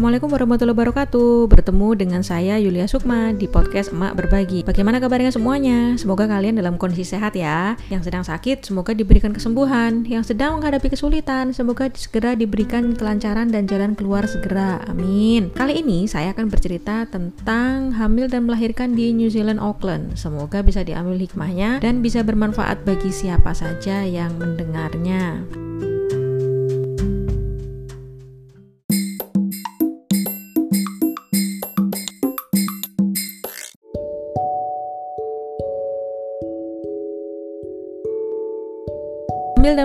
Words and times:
Assalamualaikum 0.00 0.32
warahmatullahi 0.32 0.76
wabarakatuh. 0.80 1.32
Bertemu 1.52 1.88
dengan 1.92 2.24
saya 2.24 2.56
Yulia 2.56 2.88
Sukma 2.88 3.36
di 3.36 3.44
podcast 3.44 3.92
Emak 3.92 4.16
Berbagi. 4.16 4.64
Bagaimana 4.64 4.96
kabarnya 4.96 5.28
semuanya? 5.28 5.92
Semoga 6.00 6.24
kalian 6.24 6.56
dalam 6.56 6.80
kondisi 6.80 7.04
sehat 7.04 7.36
ya. 7.36 7.76
Yang 7.92 8.08
sedang 8.08 8.24
sakit 8.24 8.64
semoga 8.64 8.96
diberikan 8.96 9.36
kesembuhan. 9.36 10.08
Yang 10.08 10.32
sedang 10.32 10.56
menghadapi 10.56 10.88
kesulitan 10.88 11.52
semoga 11.52 11.92
segera 11.92 12.32
diberikan 12.32 12.96
kelancaran 12.96 13.52
dan 13.52 13.68
jalan 13.68 13.92
keluar 13.92 14.24
segera. 14.24 14.80
Amin. 14.88 15.52
Kali 15.52 15.84
ini 15.84 16.08
saya 16.08 16.32
akan 16.32 16.48
bercerita 16.48 17.04
tentang 17.04 17.92
hamil 17.92 18.24
dan 18.32 18.48
melahirkan 18.48 18.96
di 18.96 19.12
New 19.12 19.28
Zealand 19.28 19.60
Auckland. 19.60 20.16
Semoga 20.16 20.64
bisa 20.64 20.80
diambil 20.80 21.20
hikmahnya 21.20 21.76
dan 21.84 22.00
bisa 22.00 22.24
bermanfaat 22.24 22.88
bagi 22.88 23.12
siapa 23.12 23.52
saja 23.52 24.00
yang 24.08 24.32
mendengarnya 24.40 25.44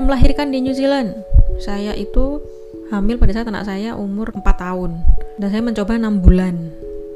melahirkan 0.05 0.53
di 0.53 0.61
New 0.61 0.77
Zealand. 0.77 1.17
Saya 1.57 1.97
itu 1.97 2.39
hamil 2.93 3.17
pada 3.17 3.33
saat 3.33 3.49
anak 3.49 3.65
saya 3.65 3.97
umur 3.97 4.29
4 4.31 4.45
tahun. 4.45 5.01
Dan 5.41 5.47
saya 5.49 5.61
mencoba 5.65 5.97
6 5.97 6.21
bulan. 6.21 6.55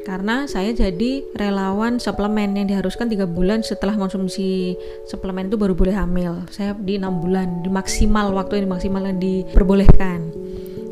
Karena 0.09 0.49
saya 0.49 0.73
jadi 0.73 1.21
relawan 1.37 2.01
suplemen 2.01 2.57
yang 2.57 2.65
diharuskan 2.65 3.13
tiga 3.13 3.29
bulan 3.29 3.61
setelah 3.61 3.93
konsumsi 3.93 4.73
suplemen 5.05 5.53
itu 5.53 5.57
baru 5.59 5.77
boleh 5.77 5.93
hamil. 5.93 6.49
Saya 6.49 6.73
di 6.73 6.97
enam 6.97 7.21
bulan 7.21 7.61
di 7.61 7.69
maksimal 7.69 8.33
waktu 8.33 8.65
yang 8.65 8.73
maksimal 8.73 9.05
yang 9.05 9.21
diperbolehkan. 9.21 10.33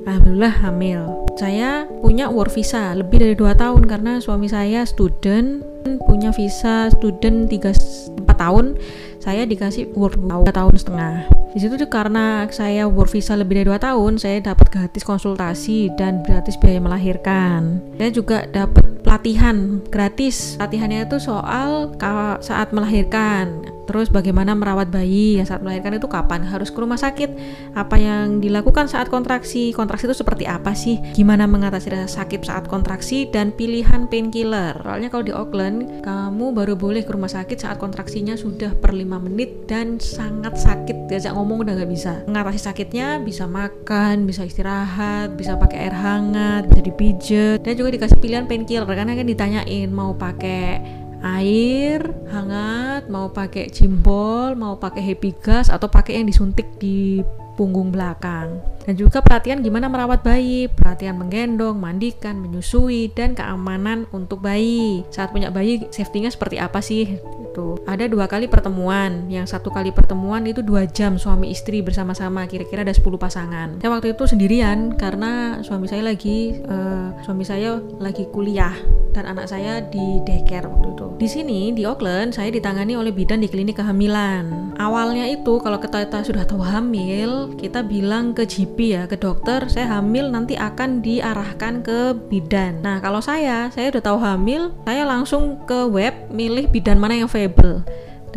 Alhamdulillah 0.06 0.54
hamil. 0.62 1.02
Saya 1.34 1.90
punya 2.06 2.30
work 2.30 2.54
visa 2.54 2.94
lebih 2.94 3.18
dari 3.18 3.34
dua 3.34 3.58
tahun 3.58 3.90
karena 3.90 4.22
suami 4.22 4.46
saya 4.54 4.86
student 4.86 5.66
punya 6.06 6.30
visa 6.30 6.94
student 6.94 7.50
3 7.50 8.22
4 8.22 8.28
tahun 8.38 8.78
saya 9.28 9.44
dikasih 9.44 9.92
work 9.92 10.16
dua 10.24 10.56
tahun 10.56 10.80
setengah. 10.80 11.28
Di 11.52 11.60
situ 11.60 11.76
tuh 11.76 11.92
karena 11.92 12.48
saya 12.48 12.88
work 12.88 13.12
visa 13.12 13.36
lebih 13.36 13.60
dari 13.60 13.68
dua 13.68 13.76
tahun 13.76 14.16
saya 14.16 14.40
dapat 14.40 14.72
gratis 14.72 15.04
konsultasi 15.04 15.92
dan 16.00 16.24
gratis 16.24 16.56
biaya 16.56 16.80
melahirkan. 16.80 17.84
Saya 18.00 18.12
juga 18.16 18.48
dapat 18.48 19.04
pelatihan 19.04 19.84
gratis. 19.92 20.56
Latihannya 20.56 21.12
itu 21.12 21.20
soal 21.20 21.92
saat 22.40 22.72
melahirkan 22.72 23.68
terus 23.88 24.12
bagaimana 24.12 24.52
merawat 24.54 24.92
bayi 24.92 25.40
ya 25.40 25.48
saat 25.48 25.64
melahirkan 25.64 25.96
itu 25.96 26.12
kapan 26.12 26.44
harus 26.44 26.68
ke 26.68 26.78
rumah 26.78 27.00
sakit? 27.00 27.32
Apa 27.74 27.96
yang 27.96 28.44
dilakukan 28.44 28.92
saat 28.92 29.08
kontraksi? 29.08 29.72
Kontraksi 29.72 30.12
itu 30.12 30.18
seperti 30.20 30.44
apa 30.44 30.76
sih? 30.76 31.00
Gimana 31.16 31.48
mengatasi 31.48 31.96
rasa 31.96 32.22
sakit 32.22 32.44
saat 32.44 32.68
kontraksi 32.68 33.32
dan 33.32 33.56
pilihan 33.56 34.12
painkiller? 34.12 34.76
Soalnya 34.84 35.08
kalau 35.08 35.24
di 35.24 35.32
Auckland 35.32 36.04
kamu 36.04 36.52
baru 36.52 36.76
boleh 36.76 37.08
ke 37.08 37.16
rumah 37.16 37.32
sakit 37.32 37.64
saat 37.64 37.80
kontraksinya 37.80 38.36
sudah 38.36 38.76
per 38.76 38.92
5 38.92 39.08
menit 39.24 39.66
dan 39.72 39.98
sangat 40.04 40.60
sakit. 40.60 41.08
Diajak 41.08 41.34
ngomong 41.34 41.64
udah 41.64 41.74
nggak 41.80 41.90
bisa. 41.90 42.28
Mengatasi 42.28 42.60
sakitnya 42.60 43.24
bisa 43.24 43.48
makan 43.48 44.28
bisa 44.28 44.44
istirahat 44.44 45.40
bisa 45.40 45.56
pakai 45.56 45.88
air 45.88 45.96
hangat 45.96 46.68
bisa 46.68 46.82
dipijet 46.84 47.60
dan 47.64 47.74
juga 47.80 47.96
dikasih 47.96 48.20
pilihan 48.20 48.44
painkiller. 48.44 48.92
Karena 48.92 49.16
kan 49.16 49.26
ditanyain 49.26 49.88
mau 49.88 50.12
pakai 50.12 51.07
air 51.24 52.02
hangat, 52.30 53.10
mau 53.10 53.32
pakai 53.34 53.72
jimbol, 53.74 54.54
mau 54.54 54.78
pakai 54.78 55.02
happy 55.02 55.32
gas 55.42 55.68
atau 55.74 55.90
pakai 55.90 56.22
yang 56.22 56.28
disuntik 56.30 56.68
di 56.78 57.22
punggung 57.58 57.90
belakang. 57.90 58.62
Dan 58.88 58.96
juga 58.96 59.20
pelatihan 59.20 59.60
gimana 59.60 59.92
merawat 59.92 60.24
bayi, 60.24 60.72
pelatihan 60.72 61.20
menggendong, 61.20 61.76
mandikan, 61.76 62.40
menyusui, 62.40 63.12
dan 63.12 63.36
keamanan 63.36 64.08
untuk 64.16 64.40
bayi. 64.40 65.04
Saat 65.12 65.36
punya 65.36 65.52
bayi, 65.52 65.84
safety-nya 65.92 66.32
seperti 66.32 66.56
apa 66.56 66.80
sih? 66.80 67.20
Itu 67.20 67.84
ada 67.84 68.08
dua 68.08 68.32
kali 68.32 68.48
pertemuan. 68.48 69.28
Yang 69.28 69.60
satu 69.60 69.76
kali 69.76 69.92
pertemuan 69.92 70.48
itu 70.48 70.64
dua 70.64 70.88
jam 70.88 71.20
suami 71.20 71.52
istri 71.52 71.84
bersama-sama. 71.84 72.48
Kira-kira 72.48 72.88
ada 72.88 72.96
10 72.96 73.04
pasangan. 73.20 73.76
Saya 73.84 73.92
waktu 73.92 74.16
itu 74.16 74.24
sendirian 74.24 74.96
karena 74.96 75.60
suami 75.68 75.92
saya 75.92 76.08
lagi 76.08 76.56
uh, 76.72 77.12
suami 77.28 77.44
saya 77.44 77.84
lagi 78.00 78.24
kuliah 78.32 78.72
dan 79.12 79.28
anak 79.28 79.52
saya 79.52 79.84
di 79.84 80.24
daycare 80.24 80.70
waktu 80.70 80.96
itu. 80.96 81.06
Di 81.18 81.28
sini 81.28 81.74
di 81.74 81.84
Auckland 81.84 82.38
saya 82.38 82.54
ditangani 82.54 82.94
oleh 82.94 83.10
bidan 83.12 83.42
di 83.42 83.50
klinik 83.50 83.82
kehamilan. 83.82 84.78
Awalnya 84.78 85.26
itu 85.26 85.58
kalau 85.58 85.82
kita, 85.82 86.06
kita 86.06 86.22
sudah 86.22 86.46
tahu 86.46 86.62
hamil, 86.62 87.58
kita 87.58 87.82
bilang 87.82 88.38
ke 88.38 88.46
GP 88.46 88.77
ya, 88.84 89.10
ke 89.10 89.18
dokter, 89.18 89.66
saya 89.72 89.98
hamil 89.98 90.30
nanti 90.30 90.54
akan 90.54 91.02
diarahkan 91.02 91.82
ke 91.82 92.14
bidan. 92.30 92.86
Nah, 92.86 93.02
kalau 93.02 93.24
saya, 93.24 93.74
saya 93.74 93.90
udah 93.90 94.04
tahu 94.04 94.20
hamil, 94.22 94.76
saya 94.86 95.04
langsung 95.10 95.64
ke 95.66 95.90
web 95.90 96.14
milih 96.30 96.70
bidan 96.70 97.02
mana 97.02 97.18
yang 97.18 97.30
available 97.30 97.82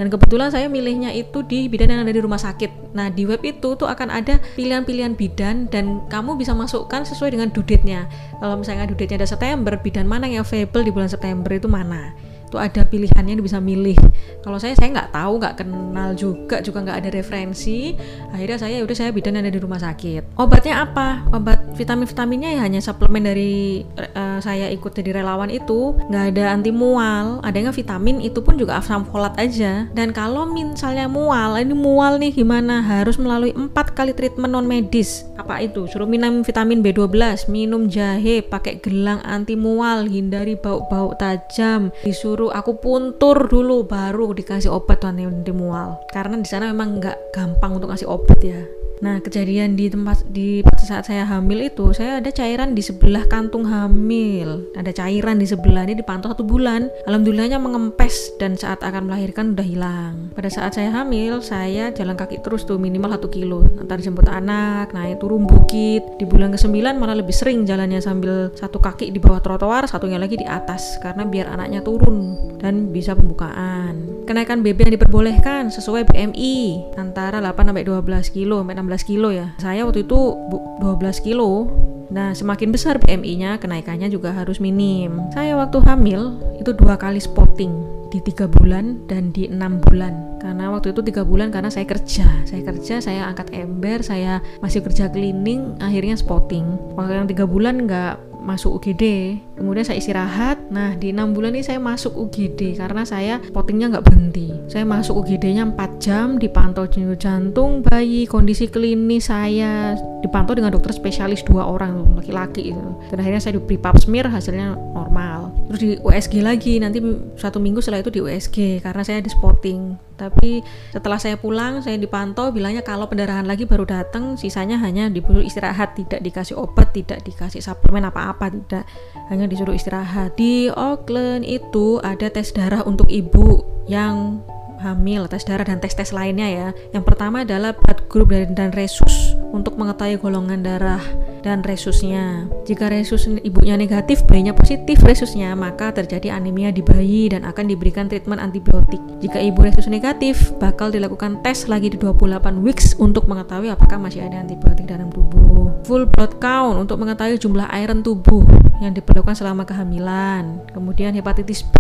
dan 0.00 0.08
kebetulan 0.08 0.48
saya 0.48 0.70
milihnya 0.70 1.12
itu 1.12 1.42
di 1.44 1.68
bidan 1.68 1.92
yang 1.92 2.00
ada 2.06 2.14
di 2.14 2.24
rumah 2.24 2.40
sakit. 2.40 2.96
Nah, 2.96 3.12
di 3.12 3.28
web 3.28 3.44
itu 3.44 3.76
tuh 3.76 3.84
akan 3.84 4.08
ada 4.08 4.40
pilihan-pilihan 4.56 5.18
bidan 5.18 5.68
dan 5.68 6.06
kamu 6.08 6.40
bisa 6.40 6.56
masukkan 6.56 7.04
sesuai 7.04 7.36
dengan 7.36 7.52
due 7.52 7.66
date-nya. 7.66 8.08
Kalau 8.40 8.56
misalnya 8.56 8.88
due 8.88 8.96
date-nya 8.96 9.20
ada 9.20 9.28
September, 9.28 9.76
bidan 9.76 10.08
mana 10.08 10.24
yang 10.24 10.46
available 10.46 10.86
di 10.86 10.92
bulan 10.94 11.12
September 11.12 11.52
itu 11.52 11.68
mana 11.68 12.16
itu 12.50 12.59
ada 12.59 12.83
pilihannya 12.83 13.38
bisa 13.38 13.62
milih. 13.62 13.94
Kalau 14.43 14.59
saya 14.59 14.75
saya 14.75 14.91
nggak 14.91 15.15
tahu 15.15 15.33
nggak 15.38 15.55
kenal 15.62 16.11
juga 16.19 16.59
juga 16.59 16.83
nggak 16.83 16.99
ada 17.06 17.11
referensi. 17.15 17.94
Akhirnya 18.34 18.59
saya 18.59 18.83
udah 18.83 18.97
saya 18.99 19.15
bidan 19.15 19.38
ada 19.38 19.47
di 19.47 19.62
rumah 19.62 19.78
sakit. 19.78 20.34
Obatnya 20.34 20.83
apa? 20.83 21.22
Obat 21.31 21.78
vitamin 21.78 22.11
vitaminnya 22.11 22.50
ya 22.59 22.66
hanya 22.66 22.83
suplemen 22.83 23.22
dari 23.22 23.87
uh, 23.94 24.43
saya 24.43 24.66
ikut 24.75 24.91
jadi 24.91 25.22
relawan 25.22 25.47
itu. 25.47 25.94
Nggak 26.11 26.25
ada 26.34 26.44
anti 26.50 26.75
mual 26.75 27.38
adanya 27.47 27.71
vitamin 27.71 28.19
itu 28.19 28.43
pun 28.43 28.59
juga 28.59 28.82
asam 28.82 29.06
folat 29.06 29.38
aja. 29.38 29.87
Dan 29.94 30.11
kalau 30.11 30.43
misalnya 30.50 31.06
mual 31.06 31.55
ini 31.55 31.72
mual 31.77 32.19
nih 32.19 32.34
gimana? 32.34 32.82
Harus 32.82 33.15
melalui 33.15 33.55
empat 33.55 33.94
kali 33.94 34.11
treatment 34.11 34.50
non 34.50 34.67
medis. 34.67 35.22
Apa 35.38 35.62
itu? 35.62 35.87
Suruh 35.87 36.11
minum 36.11 36.43
vitamin 36.43 36.82
B12 36.82 37.47
minum 37.47 37.87
jahe 37.87 38.43
pakai 38.43 38.82
gelang 38.82 39.22
anti 39.22 39.55
mual 39.55 40.11
hindari 40.11 40.59
bau-bau 40.59 41.15
tajam 41.15 41.94
disuruh 42.03 42.39
disuruh 42.40 42.56
aku 42.56 42.80
puntur 42.80 43.52
dulu 43.52 43.84
baru 43.84 44.32
dikasih 44.32 44.72
obat 44.72 45.04
tuh 45.04 45.12
anti 45.12 45.52
mual 45.52 46.00
karena 46.08 46.40
di 46.40 46.48
sana 46.48 46.72
memang 46.72 46.96
nggak 46.96 47.36
gampang 47.36 47.76
untuk 47.76 47.92
ngasih 47.92 48.08
obat 48.08 48.40
ya 48.40 48.64
Nah, 49.00 49.16
kejadian 49.25 49.81
di 49.81 49.88
tempat 49.88 50.28
di 50.28 50.61
saat 50.77 51.09
saya 51.09 51.25
hamil 51.25 51.72
itu, 51.72 51.88
saya 51.97 52.21
ada 52.21 52.28
cairan 52.28 52.77
di 52.77 52.84
sebelah 52.84 53.25
kantung 53.33 53.65
hamil. 53.65 54.69
Ada 54.77 54.93
cairan 54.93 55.41
di 55.41 55.49
sebelah 55.49 55.88
ini 55.88 55.97
dipantau 55.97 56.28
satu 56.28 56.44
bulan. 56.44 56.93
Alhamdulillahnya 57.09 57.56
mengempes 57.56 58.37
dan 58.37 58.61
saat 58.61 58.84
akan 58.84 59.09
melahirkan 59.09 59.56
udah 59.56 59.65
hilang. 59.65 60.12
Pada 60.37 60.53
saat 60.53 60.77
saya 60.77 60.93
hamil, 60.93 61.41
saya 61.41 61.88
jalan 61.97 62.12
kaki 62.12 62.44
terus 62.44 62.69
tuh 62.69 62.77
minimal 62.77 63.16
satu 63.16 63.33
kilo. 63.33 63.65
Antar 63.81 64.05
jemput 64.05 64.28
anak, 64.28 64.93
naik 64.93 65.17
turun 65.17 65.49
bukit. 65.49 66.05
Di 66.21 66.28
bulan 66.28 66.53
ke-9 66.53 67.00
malah 67.00 67.17
lebih 67.17 67.32
sering 67.32 67.65
jalannya 67.65 68.05
sambil 68.05 68.53
satu 68.53 68.84
kaki 68.84 69.17
di 69.17 69.19
bawah 69.22 69.41
trotoar, 69.41 69.88
satunya 69.88 70.21
lagi 70.21 70.37
di 70.37 70.44
atas 70.44 71.00
karena 71.00 71.25
biar 71.25 71.49
anaknya 71.56 71.81
turun 71.81 72.37
dan 72.61 72.93
bisa 72.93 73.17
pembukaan. 73.17 74.09
Kenaikan 74.30 74.62
BB 74.62 74.86
yang 74.86 74.94
diperbolehkan 74.94 75.74
sesuai 75.74 76.06
BMI 76.06 76.94
antara 76.94 77.42
8 77.42 77.66
sampai 77.66 77.82
12 77.82 78.30
kilo, 78.30 78.62
sampai 78.62 78.78
16 78.78 79.02
kilo 79.02 79.34
ya. 79.34 79.50
Saya 79.58 79.82
waktu 79.82 80.06
itu 80.06 80.38
12 80.78 81.18
kilo. 81.18 81.66
Nah, 82.14 82.31
semakin 82.31 82.70
besar 82.70 83.02
BMI-nya, 83.02 83.58
kenaikannya 83.58 84.06
juga 84.06 84.31
harus 84.31 84.62
minim. 84.62 85.19
Saya 85.34 85.58
waktu 85.58 85.82
hamil 85.82 86.38
itu 86.62 86.70
dua 86.78 86.94
kali 86.94 87.19
spotting 87.19 87.75
di 88.14 88.22
tiga 88.22 88.46
bulan 88.46 89.02
dan 89.10 89.34
di 89.34 89.50
enam 89.50 89.82
bulan 89.82 90.38
karena 90.38 90.70
waktu 90.70 90.94
itu 90.94 91.02
tiga 91.06 91.22
bulan 91.22 91.55
karena 91.55 91.70
saya 91.70 91.87
kerja 91.87 92.26
saya 92.43 92.62
kerja 92.66 92.99
saya 92.99 93.22
angkat 93.31 93.55
ember 93.55 94.02
saya 94.02 94.43
masih 94.58 94.82
kerja 94.82 95.06
cleaning 95.06 95.78
akhirnya 95.78 96.19
spotting 96.19 96.66
waktu 96.99 97.22
yang 97.22 97.31
tiga 97.31 97.46
bulan 97.46 97.87
nggak 97.87 98.19
masuk 98.42 98.81
UGD 98.81 99.37
kemudian 99.56 99.84
saya 99.87 100.00
istirahat. 100.00 100.58
Nah 100.72 100.96
di 100.96 101.12
enam 101.14 101.32
bulan 101.32 101.54
ini 101.56 101.64
saya 101.64 101.78
masuk 101.78 102.16
UGD 102.16 102.81
karena 102.81 103.06
saya 103.06 103.38
pottingnya 103.52 103.96
nggak 103.96 104.04
berhenti. 104.04 104.48
Saya 104.66 104.84
masuk 104.84 105.25
UGD-nya 105.25 105.64
4 105.76 106.02
jam 106.02 106.37
dipantau 106.40 106.88
jantung 107.16 107.81
bayi 107.81 108.25
kondisi 108.28 108.69
klinis 108.69 109.31
saya 109.32 109.96
dipantau 110.20 110.52
dengan 110.52 110.72
dokter 110.72 110.92
spesialis 110.92 111.40
dua 111.44 111.64
orang 111.64 112.16
laki-laki 112.16 112.72
itu 112.72 112.88
dan 113.08 113.16
akhirnya 113.25 113.40
saya 113.40 113.56
diberi 113.56 113.81
pap 113.81 113.96
smear 113.96 114.28
hasilnya 114.28 114.76
normal 114.93 115.39
terus 115.70 115.81
di 115.87 115.90
USG 116.02 116.43
lagi. 116.43 116.82
Nanti 116.82 116.99
satu 117.38 117.62
minggu 117.62 117.78
setelah 117.78 118.02
itu 118.02 118.11
di 118.11 118.19
USG 118.19 118.82
karena 118.82 119.06
saya 119.06 119.22
di 119.22 119.31
spotting 119.31 120.11
tapi 120.19 120.61
setelah 120.93 121.17
saya 121.17 121.40
pulang 121.40 121.81
saya 121.81 121.96
dipantau 121.96 122.52
bilangnya 122.52 122.84
kalau 122.84 123.08
pendarahan 123.08 123.49
lagi 123.49 123.64
baru 123.64 123.88
datang 123.88 124.37
sisanya 124.37 124.76
hanya 124.76 125.08
disuruh 125.08 125.40
istirahat 125.40 125.96
tidak 125.96 126.20
dikasih 126.20 126.61
obat 126.61 126.93
tidak 126.93 127.25
dikasih 127.25 127.62
suplemen 127.62 128.11
apa-apa 128.11 128.50
tidak. 128.50 128.84
Hanya 129.31 129.46
disuruh 129.46 129.72
istirahat. 129.72 130.34
Di 130.34 130.69
Auckland 130.75 131.46
itu 131.46 132.02
ada 132.02 132.26
tes 132.26 132.50
darah 132.50 132.82
untuk 132.82 133.06
ibu 133.06 133.62
yang 133.87 134.43
hamil, 134.82 135.31
tes 135.31 135.46
darah 135.46 135.62
dan 135.62 135.78
tes-tes 135.78 136.11
lainnya 136.11 136.49
ya. 136.50 136.69
Yang 136.90 137.05
pertama 137.14 137.46
adalah 137.46 137.76
blood 137.78 138.00
group 138.11 138.34
dan, 138.34 138.58
dan 138.58 138.75
resus 138.75 139.19
untuk 139.50 139.76
mengetahui 139.76 140.19
golongan 140.19 140.62
darah 140.62 141.02
dan 141.41 141.64
resusnya. 141.64 142.47
Jika 142.69 142.93
resus 142.93 143.26
ibunya 143.26 143.75
negatif, 143.75 144.23
bayinya 144.29 144.55
positif 144.55 145.00
resusnya, 145.02 145.56
maka 145.56 145.91
terjadi 145.91 146.37
anemia 146.37 146.70
di 146.70 146.85
bayi 146.85 147.32
dan 147.32 147.43
akan 147.49 147.67
diberikan 147.67 148.06
treatment 148.06 148.41
antibiotik. 148.41 149.00
Jika 149.20 149.41
ibu 149.41 149.61
resus 149.64 149.88
negatif, 149.91 150.52
bakal 150.61 150.93
dilakukan 150.93 151.41
tes 151.43 151.67
lagi 151.67 151.91
di 151.91 151.99
28 151.99 152.62
weeks 152.62 152.94
untuk 153.00 153.26
mengetahui 153.26 153.73
apakah 153.73 153.99
masih 153.99 154.25
ada 154.25 154.41
antibiotik 154.41 154.87
dalam 154.88 155.08
tubuh. 155.11 155.73
Full 155.88 156.08
blood 156.12 156.38
count 156.38 156.76
untuk 156.76 157.00
mengetahui 157.00 157.41
jumlah 157.41 157.67
iron 157.73 158.05
tubuh 158.05 158.69
yang 158.81 158.97
diperlukan 158.97 159.37
selama 159.37 159.69
kehamilan. 159.69 160.65
Kemudian 160.73 161.12
hepatitis 161.12 161.61
B, 161.62 161.79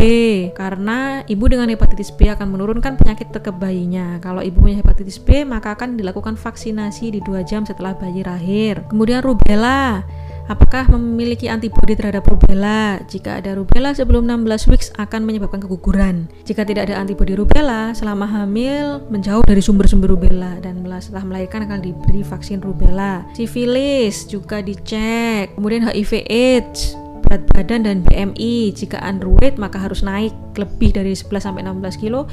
karena 0.52 1.24
ibu 1.24 1.48
dengan 1.48 1.66
hepatitis 1.72 2.12
B 2.12 2.28
akan 2.28 2.52
menurunkan 2.52 3.00
penyakit 3.00 3.32
ke 3.32 3.50
bayinya. 3.50 4.20
Kalau 4.20 4.44
ibu 4.44 4.60
punya 4.60 4.84
hepatitis 4.84 5.16
B, 5.16 5.48
maka 5.48 5.72
akan 5.72 5.96
dilakukan 5.96 6.36
vaksinasi 6.36 7.16
di 7.16 7.20
dua 7.24 7.40
jam 7.40 7.64
setelah 7.64 7.96
bayi 7.96 8.20
lahir. 8.20 8.84
Kemudian 8.92 9.24
rubella, 9.24 10.04
Apakah 10.50 10.90
memiliki 10.90 11.46
antibodi 11.46 11.94
terhadap 11.94 12.26
rubella? 12.26 12.98
Jika 13.06 13.38
ada 13.38 13.54
rubella 13.54 13.94
sebelum 13.94 14.26
16 14.26 14.66
weeks 14.66 14.90
akan 14.98 15.22
menyebabkan 15.22 15.62
keguguran. 15.62 16.26
Jika 16.42 16.66
tidak 16.66 16.90
ada 16.90 16.98
antibodi 16.98 17.38
rubella, 17.38 17.94
selama 17.94 18.26
hamil 18.26 18.98
menjauh 19.14 19.46
dari 19.46 19.62
sumber-sumber 19.62 20.10
rubella 20.10 20.58
dan 20.58 20.82
setelah 20.98 21.22
melahirkan 21.22 21.70
akan 21.70 21.86
diberi 21.86 22.26
vaksin 22.26 22.58
rubella. 22.66 23.22
Sifilis 23.38 24.26
juga 24.26 24.58
dicek. 24.58 25.54
Kemudian 25.54 25.86
HIV 25.86 26.26
AIDS 26.26 26.98
berat 27.30 27.46
badan 27.54 27.86
dan 27.86 27.96
BMI 28.02 28.74
jika 28.74 28.98
underweight 29.06 29.54
maka 29.54 29.78
harus 29.78 30.02
naik 30.02 30.34
lebih 30.58 30.90
dari 30.90 31.14
11 31.14 31.46
sampai 31.46 31.62
16 31.62 32.02
kilo 32.02 32.26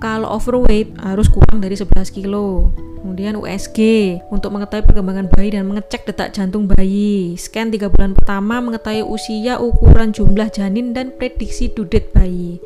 kalau 0.00 0.32
overweight 0.32 0.90
harus 1.04 1.28
kurang 1.28 1.60
dari 1.60 1.76
11 1.76 2.10
kilo 2.10 2.72
Kemudian 3.00 3.40
USG 3.40 3.80
untuk 4.28 4.52
mengetahui 4.52 4.84
perkembangan 4.84 5.32
bayi 5.32 5.56
dan 5.56 5.64
mengecek 5.64 6.04
detak 6.04 6.36
jantung 6.36 6.68
bayi. 6.68 7.32
Scan 7.40 7.72
3 7.72 7.88
bulan 7.88 8.12
pertama 8.12 8.60
mengetahui 8.60 9.00
usia, 9.08 9.56
ukuran 9.56 10.12
jumlah 10.12 10.52
janin 10.52 10.92
dan 10.92 11.08
prediksi 11.16 11.72
dudet 11.72 12.12
bayi 12.12 12.60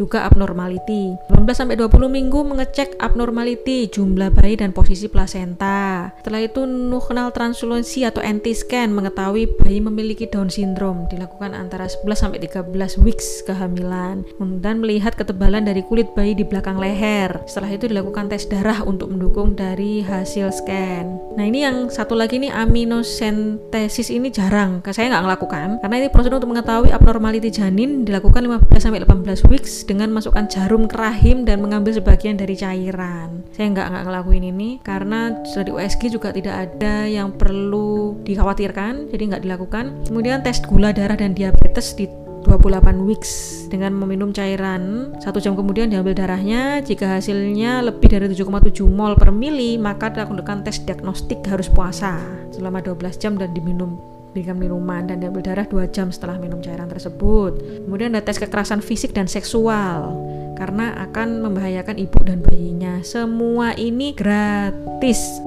juga 0.00 0.24
abnormality. 0.24 1.20
18 1.28 1.44
sampai 1.52 1.76
20 1.76 2.08
minggu 2.08 2.40
mengecek 2.40 2.96
abnormality, 2.96 3.92
jumlah 3.92 4.32
bayi 4.32 4.56
dan 4.56 4.72
posisi 4.72 5.12
plasenta. 5.12 6.16
Setelah 6.24 6.40
itu 6.40 6.64
nuclear 6.64 7.28
translucency 7.36 8.08
atau 8.08 8.24
anti 8.24 8.56
scan 8.56 8.96
mengetahui 8.96 9.60
bayi 9.60 9.84
memiliki 9.84 10.24
Down 10.24 10.48
syndrome 10.48 11.04
dilakukan 11.12 11.52
antara 11.52 11.84
11 11.84 12.16
sampai 12.16 12.40
13 12.40 13.04
weeks 13.04 13.44
kehamilan 13.44 14.24
dan 14.64 14.80
melihat 14.80 15.12
ketebalan 15.12 15.68
dari 15.68 15.84
kulit 15.84 16.08
bayi 16.16 16.32
di 16.32 16.48
belakang 16.48 16.80
leher. 16.80 17.44
Setelah 17.44 17.76
itu 17.76 17.84
dilakukan 17.92 18.32
tes 18.32 18.48
darah 18.48 18.80
untuk 18.88 19.12
mendukung 19.12 19.52
dari 19.52 20.00
hasil 20.00 20.48
scan. 20.54 21.36
Nah 21.36 21.44
ini 21.44 21.66
yang 21.66 21.92
satu 21.92 22.16
lagi 22.16 22.40
nih 22.40 22.54
aminosentesis 22.54 24.08
ini 24.08 24.32
jarang, 24.32 24.80
saya 24.90 25.12
nggak 25.12 25.24
ngelakukan 25.26 25.68
karena 25.82 25.94
ini 26.00 26.08
prosedur 26.08 26.38
untuk 26.38 26.54
mengetahui 26.54 26.90
abnormality 26.94 27.50
janin 27.50 28.06
dilakukan 28.06 28.46
15 28.46 28.70
sampai 28.78 29.02
18 29.02 29.50
weeks 29.50 29.82
dengan 29.90 30.14
masukkan 30.14 30.46
jarum 30.46 30.86
ke 30.86 30.94
rahim 30.94 31.42
dan 31.42 31.58
mengambil 31.58 31.90
sebagian 31.90 32.38
dari 32.38 32.54
cairan. 32.54 33.42
Saya 33.50 33.74
nggak 33.74 33.86
nggak 33.90 34.04
ngelakuin 34.06 34.44
ini 34.54 34.78
karena 34.86 35.34
di 35.42 35.70
USG 35.74 36.14
juga 36.14 36.30
tidak 36.30 36.70
ada 36.70 37.10
yang 37.10 37.34
perlu 37.34 38.22
dikhawatirkan, 38.22 39.10
jadi 39.10 39.22
nggak 39.34 39.42
dilakukan. 39.42 40.06
Kemudian 40.06 40.46
tes 40.46 40.62
gula 40.62 40.94
darah 40.94 41.18
dan 41.18 41.34
diabetes 41.34 41.98
di 41.98 42.06
28 42.46 43.04
weeks 43.04 43.66
dengan 43.68 43.92
meminum 43.92 44.32
cairan 44.32 45.12
satu 45.20 45.42
jam 45.44 45.52
kemudian 45.52 45.92
diambil 45.92 46.16
darahnya 46.16 46.80
jika 46.80 47.20
hasilnya 47.20 47.84
lebih 47.84 48.08
dari 48.08 48.32
7,7 48.32 48.88
mol 48.88 49.12
per 49.12 49.28
mili 49.28 49.76
maka 49.76 50.08
dilakukan 50.08 50.64
tes 50.64 50.80
diagnostik 50.80 51.44
harus 51.44 51.68
puasa 51.68 52.16
selama 52.48 52.80
12 52.80 53.20
jam 53.20 53.36
dan 53.36 53.52
diminum 53.52 54.00
berikan 54.30 54.56
minuman 54.56 55.06
dan 55.06 55.18
diambil 55.18 55.42
darah 55.42 55.66
2 55.66 55.90
jam 55.90 56.08
setelah 56.14 56.38
minum 56.38 56.62
cairan 56.62 56.86
tersebut. 56.86 57.84
Kemudian 57.86 58.14
ada 58.14 58.22
tes 58.22 58.38
kekerasan 58.38 58.80
fisik 58.80 59.14
dan 59.14 59.26
seksual 59.26 60.14
karena 60.58 60.92
akan 61.08 61.40
membahayakan 61.44 61.96
ibu 61.96 62.20
dan 62.22 62.44
bayinya. 62.44 63.00
Semua 63.00 63.72
ini 63.74 64.12
gratis. 64.12 65.40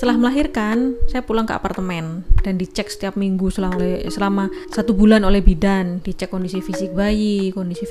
Setelah 0.00 0.16
melahirkan, 0.16 0.96
saya 1.12 1.20
pulang 1.20 1.44
ke 1.44 1.52
apartemen 1.52 2.24
dan 2.40 2.56
dicek 2.56 2.88
setiap 2.88 3.20
minggu 3.20 3.52
selama 3.52 4.00
selama 4.08 4.48
satu 4.72 4.96
bulan 4.96 5.20
oleh 5.28 5.44
bidan, 5.44 6.00
dicek 6.00 6.32
kondisi 6.32 6.64
fisik 6.64 6.96
bayi, 6.96 7.52
kondisi 7.52 7.84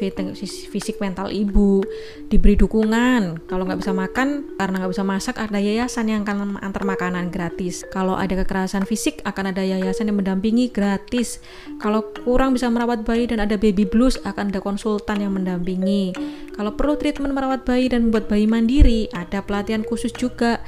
fisik 0.73 0.97
mental 0.97 1.29
ibu, 1.29 1.85
diberi 2.33 2.57
dukungan. 2.57 3.45
Kalau 3.45 3.61
nggak 3.61 3.85
bisa 3.85 3.93
makan 3.93 4.57
karena 4.57 4.75
nggak 4.81 4.89
bisa 4.97 5.05
masak, 5.05 5.37
ada 5.37 5.61
yayasan 5.61 6.09
yang 6.09 6.25
akan 6.25 6.57
antar 6.65 6.81
makanan 6.81 7.29
gratis. 7.29 7.85
Kalau 7.93 8.17
ada 8.17 8.33
kekerasan 8.41 8.89
fisik, 8.89 9.21
akan 9.21 9.53
ada 9.53 9.61
yayasan 9.61 10.09
yang 10.09 10.17
mendampingi 10.17 10.73
gratis. 10.73 11.37
Kalau 11.77 12.09
kurang 12.25 12.57
bisa 12.57 12.73
merawat 12.73 13.05
bayi 13.05 13.29
dan 13.29 13.37
ada 13.37 13.53
baby 13.53 13.85
blues, 13.85 14.17
akan 14.25 14.49
ada 14.49 14.65
konsultan 14.65 15.21
yang 15.21 15.37
mendampingi. 15.37 16.17
Kalau 16.57 16.73
perlu 16.73 16.97
treatment 16.97 17.37
merawat 17.37 17.69
bayi 17.69 17.85
dan 17.85 18.09
membuat 18.09 18.27
bayi 18.27 18.49
mandiri, 18.49 19.07
ada 19.13 19.45
pelatihan 19.45 19.85
khusus 19.85 20.09
juga 20.11 20.58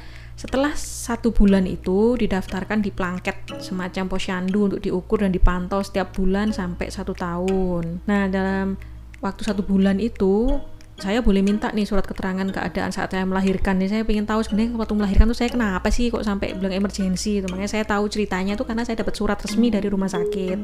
setelah 0.42 0.74
satu 0.74 1.30
bulan 1.30 1.70
itu 1.70 2.18
didaftarkan 2.18 2.82
di 2.82 2.90
planket 2.90 3.46
semacam 3.62 4.10
posyandu 4.10 4.66
untuk 4.66 4.82
diukur 4.82 5.22
dan 5.22 5.30
dipantau 5.30 5.86
setiap 5.86 6.10
bulan 6.18 6.50
sampai 6.50 6.90
satu 6.90 7.14
tahun. 7.14 8.02
Nah 8.10 8.26
dalam 8.26 8.74
waktu 9.22 9.42
satu 9.46 9.62
bulan 9.62 10.02
itu 10.02 10.58
saya 10.98 11.22
boleh 11.22 11.46
minta 11.46 11.70
nih 11.70 11.86
surat 11.86 12.02
keterangan 12.02 12.42
keadaan 12.50 12.90
saat 12.90 13.14
saya 13.14 13.22
melahirkan 13.22 13.78
nih. 13.78 13.86
Saya 13.86 14.02
ingin 14.02 14.26
tahu 14.26 14.42
sebenarnya 14.42 14.74
waktu 14.74 14.94
melahirkan 14.98 15.30
tuh 15.30 15.38
saya 15.38 15.46
kenapa 15.46 15.94
sih 15.94 16.10
kok 16.10 16.26
sampai 16.26 16.58
bilang 16.58 16.74
emergensi 16.74 17.38
itu 17.38 17.46
makanya 17.46 17.78
saya 17.78 17.86
tahu 17.86 18.10
ceritanya 18.10 18.58
tuh 18.58 18.66
karena 18.66 18.82
saya 18.82 18.98
dapat 18.98 19.14
surat 19.14 19.38
resmi 19.38 19.70
dari 19.70 19.86
rumah 19.86 20.10
sakit. 20.10 20.58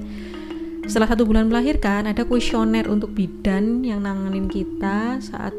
Setelah 0.90 1.06
satu 1.06 1.22
bulan 1.22 1.46
melahirkan 1.46 2.10
ada 2.10 2.26
kuesioner 2.26 2.90
untuk 2.90 3.14
bidan 3.14 3.86
yang 3.86 4.02
nanganin 4.02 4.50
kita 4.50 5.22
saat 5.22 5.54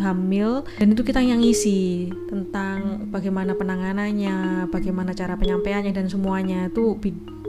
hamil 0.00 0.64
dan 0.78 0.86
itu 0.94 1.02
kita 1.04 1.20
yang 1.20 1.42
ngisi 1.42 2.08
tentang 2.30 3.10
bagaimana 3.12 3.52
penanganannya, 3.52 4.68
bagaimana 4.72 5.12
cara 5.12 5.36
penyampaiannya 5.36 5.92
dan 5.92 6.08
semuanya 6.08 6.70
itu 6.72 6.96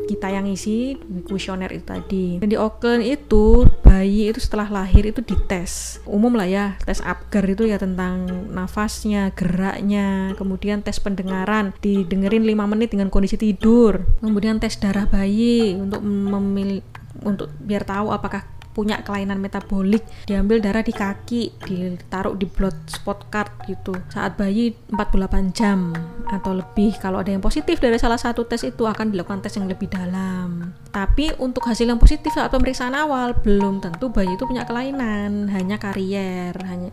kita 0.03 0.27
yang 0.27 0.45
isi 0.51 0.99
kuesioner 1.23 1.71
itu 1.71 1.85
tadi. 1.87 2.25
Dan 2.43 2.51
di 2.51 2.59
Auckland 2.59 3.07
itu 3.07 3.63
bayi 3.81 4.29
itu 4.29 4.39
setelah 4.43 4.67
lahir 4.67 5.07
itu 5.07 5.23
dites. 5.23 6.03
Umum 6.03 6.35
lah 6.35 6.47
ya, 6.47 6.65
tes 6.83 6.99
Apgar 6.99 7.47
itu 7.47 7.63
ya 7.67 7.79
tentang 7.79 8.27
nafasnya, 8.51 9.31
geraknya, 9.31 10.35
kemudian 10.35 10.83
tes 10.83 10.99
pendengaran, 10.99 11.71
didengerin 11.79 12.43
5 12.43 12.71
menit 12.75 12.91
dengan 12.91 13.07
kondisi 13.07 13.39
tidur. 13.39 14.03
Kemudian 14.19 14.59
tes 14.59 14.75
darah 14.75 15.07
bayi 15.07 15.79
untuk 15.79 16.03
memilih 16.03 16.83
untuk 17.23 17.53
biar 17.61 17.87
tahu 17.87 18.11
apakah 18.11 18.43
punya 18.73 18.99
kelainan 19.05 19.39
metabolik 19.39 20.01
diambil 20.25 20.59
darah 20.59 20.81
di 20.81 20.91
kaki 20.91 21.53
ditaruh 21.63 22.33
di 22.33 22.49
blood 22.49 22.75
spot 22.89 23.29
card 23.29 23.53
gitu. 23.69 23.93
Saat 24.09 24.35
bayi 24.35 24.73
48 24.91 25.53
jam 25.53 25.93
atau 26.27 26.57
lebih 26.57 26.97
kalau 26.97 27.21
ada 27.21 27.29
yang 27.29 27.41
positif 27.41 27.77
dari 27.77 27.95
salah 28.01 28.17
satu 28.17 28.43
tes 28.49 28.65
itu 28.65 28.83
akan 28.83 29.13
dilakukan 29.13 29.45
tes 29.45 29.55
yang 29.55 29.69
lebih 29.69 29.87
dalam. 29.87 30.73
Tapi 30.89 31.37
untuk 31.37 31.63
hasil 31.69 31.85
yang 31.85 32.01
positif 32.01 32.33
saat 32.33 32.49
pemeriksaan 32.49 32.97
awal 32.97 33.37
belum 33.37 33.79
tentu 33.79 34.09
bayi 34.09 34.33
itu 34.33 34.43
punya 34.49 34.65
kelainan 34.65 35.47
hanya 35.53 35.77
karier 35.77 36.57
hanya 36.65 36.91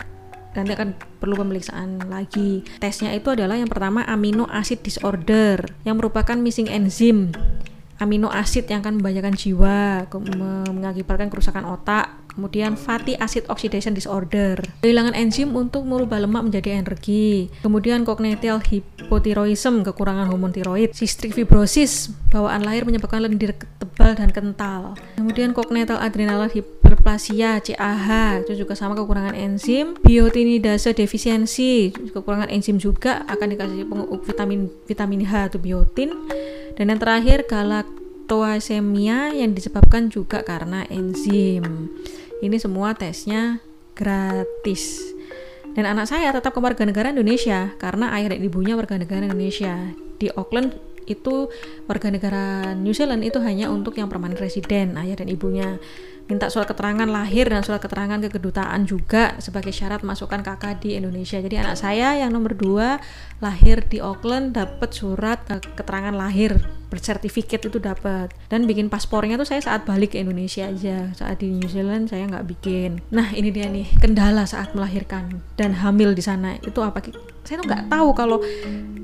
nanti 0.51 0.75
akan 0.75 0.99
perlu 1.23 1.39
pemeriksaan 1.39 2.11
lagi. 2.11 2.67
Tesnya 2.83 3.15
itu 3.15 3.31
adalah 3.31 3.55
yang 3.55 3.71
pertama 3.71 4.03
amino 4.07 4.51
acid 4.51 4.83
disorder 4.83 5.63
yang 5.87 5.99
merupakan 5.99 6.35
missing 6.35 6.67
enzim 6.67 7.31
amino 8.01 8.33
acid 8.33 8.65
yang 8.67 8.81
akan 8.81 8.99
membahayakan 8.99 9.37
jiwa, 9.37 10.09
mengakibatkan 10.73 11.29
kerusakan 11.29 11.69
otak, 11.69 12.09
kemudian 12.33 12.73
fatty 12.79 13.13
acid 13.21 13.45
oxidation 13.53 13.93
disorder, 13.93 14.57
kehilangan 14.81 15.13
enzim 15.13 15.53
untuk 15.53 15.85
merubah 15.85 16.17
lemak 16.17 16.49
menjadi 16.49 16.81
energi, 16.81 17.53
kemudian 17.61 18.09
congenital 18.09 18.65
hypothyroidism, 18.65 19.85
kekurangan 19.85 20.33
hormon 20.33 20.49
tiroid, 20.49 20.97
cystic 20.97 21.37
fibrosis, 21.37 22.09
bawaan 22.33 22.65
lahir 22.65 22.89
menyebabkan 22.89 23.21
lendir 23.21 23.53
tebal 23.77 24.17
dan 24.17 24.33
kental, 24.33 24.97
kemudian 25.21 25.53
congenital 25.53 26.01
adrenal 26.01 26.49
hyperplasia, 26.49 27.61
CAH, 27.61 28.09
itu 28.49 28.65
juga 28.65 28.73
sama 28.73 28.97
kekurangan 28.97 29.37
enzim, 29.37 30.01
biotinidase 30.01 30.97
defisiensi, 30.97 31.93
kekurangan 32.17 32.49
enzim 32.49 32.81
juga 32.81 33.29
akan 33.29 33.47
dikasih 33.53 33.85
vitamin 34.25 34.73
vitamin 34.89 35.21
H 35.29 35.53
atau 35.53 35.61
biotin, 35.61 36.17
dan 36.77 36.93
yang 36.93 37.01
terakhir 37.01 37.47
galaktoasemia 37.47 39.35
yang 39.35 39.55
disebabkan 39.55 40.11
juga 40.13 40.43
karena 40.45 40.87
enzim. 40.91 41.91
Ini 42.41 42.57
semua 42.57 42.97
tesnya 42.97 43.61
gratis. 43.97 45.13
Dan 45.71 45.87
anak 45.87 46.11
saya 46.11 46.35
tetap 46.35 46.57
warga 46.59 46.83
negara 46.83 47.15
Indonesia 47.15 47.71
karena 47.79 48.11
ayah 48.19 48.35
dan 48.35 48.43
ibunya 48.43 48.75
warga 48.75 48.99
negara 48.99 49.23
Indonesia. 49.23 49.77
Di 50.19 50.33
Auckland 50.35 50.75
itu 51.07 51.51
warga 51.91 52.09
negara 52.11 52.73
New 52.75 52.95
Zealand 52.95 53.27
itu 53.27 53.43
hanya 53.43 53.71
untuk 53.71 53.99
yang 53.99 54.07
permanen 54.07 54.39
residen 54.39 54.95
ayah 54.95 55.19
dan 55.19 55.27
ibunya 55.27 55.83
minta 56.31 56.47
surat 56.47 56.71
keterangan 56.71 57.11
lahir 57.11 57.51
dan 57.51 57.67
surat 57.67 57.83
keterangan 57.83 58.23
ke 58.23 58.31
kedutaan 58.31 58.87
juga 58.87 59.35
sebagai 59.43 59.75
syarat 59.75 60.07
masukkan 60.07 60.39
kakak 60.47 60.79
di 60.79 60.95
Indonesia. 60.95 61.43
Jadi 61.43 61.59
anak 61.59 61.75
saya 61.75 62.15
yang 62.23 62.31
nomor 62.31 62.55
dua 62.55 63.03
lahir 63.43 63.83
di 63.83 63.99
Auckland 63.99 64.55
dapat 64.55 64.95
surat 64.95 65.43
uh, 65.51 65.59
keterangan 65.59 66.15
lahir 66.15 66.55
bersertifikat 66.91 67.67
itu 67.67 67.79
dapat 67.79 68.31
dan 68.51 68.67
bikin 68.67 68.91
paspornya 68.91 69.39
tuh 69.39 69.47
saya 69.47 69.63
saat 69.63 69.83
balik 69.87 70.15
ke 70.15 70.23
Indonesia 70.23 70.71
aja. 70.71 71.11
Saat 71.19 71.43
di 71.43 71.51
New 71.51 71.67
Zealand 71.67 72.07
saya 72.07 72.31
nggak 72.31 72.47
bikin. 72.47 73.03
Nah 73.11 73.35
ini 73.35 73.51
dia 73.51 73.67
nih 73.67 73.91
kendala 73.99 74.47
saat 74.47 74.71
melahirkan 74.79 75.43
dan 75.59 75.83
hamil 75.83 76.15
di 76.15 76.23
sana. 76.23 76.59
Itu 76.63 76.87
apa 76.87 77.03
saya 77.45 77.61
tuh 77.61 77.67
nggak 77.67 77.85
tahu 77.89 78.09
kalau 78.13 78.39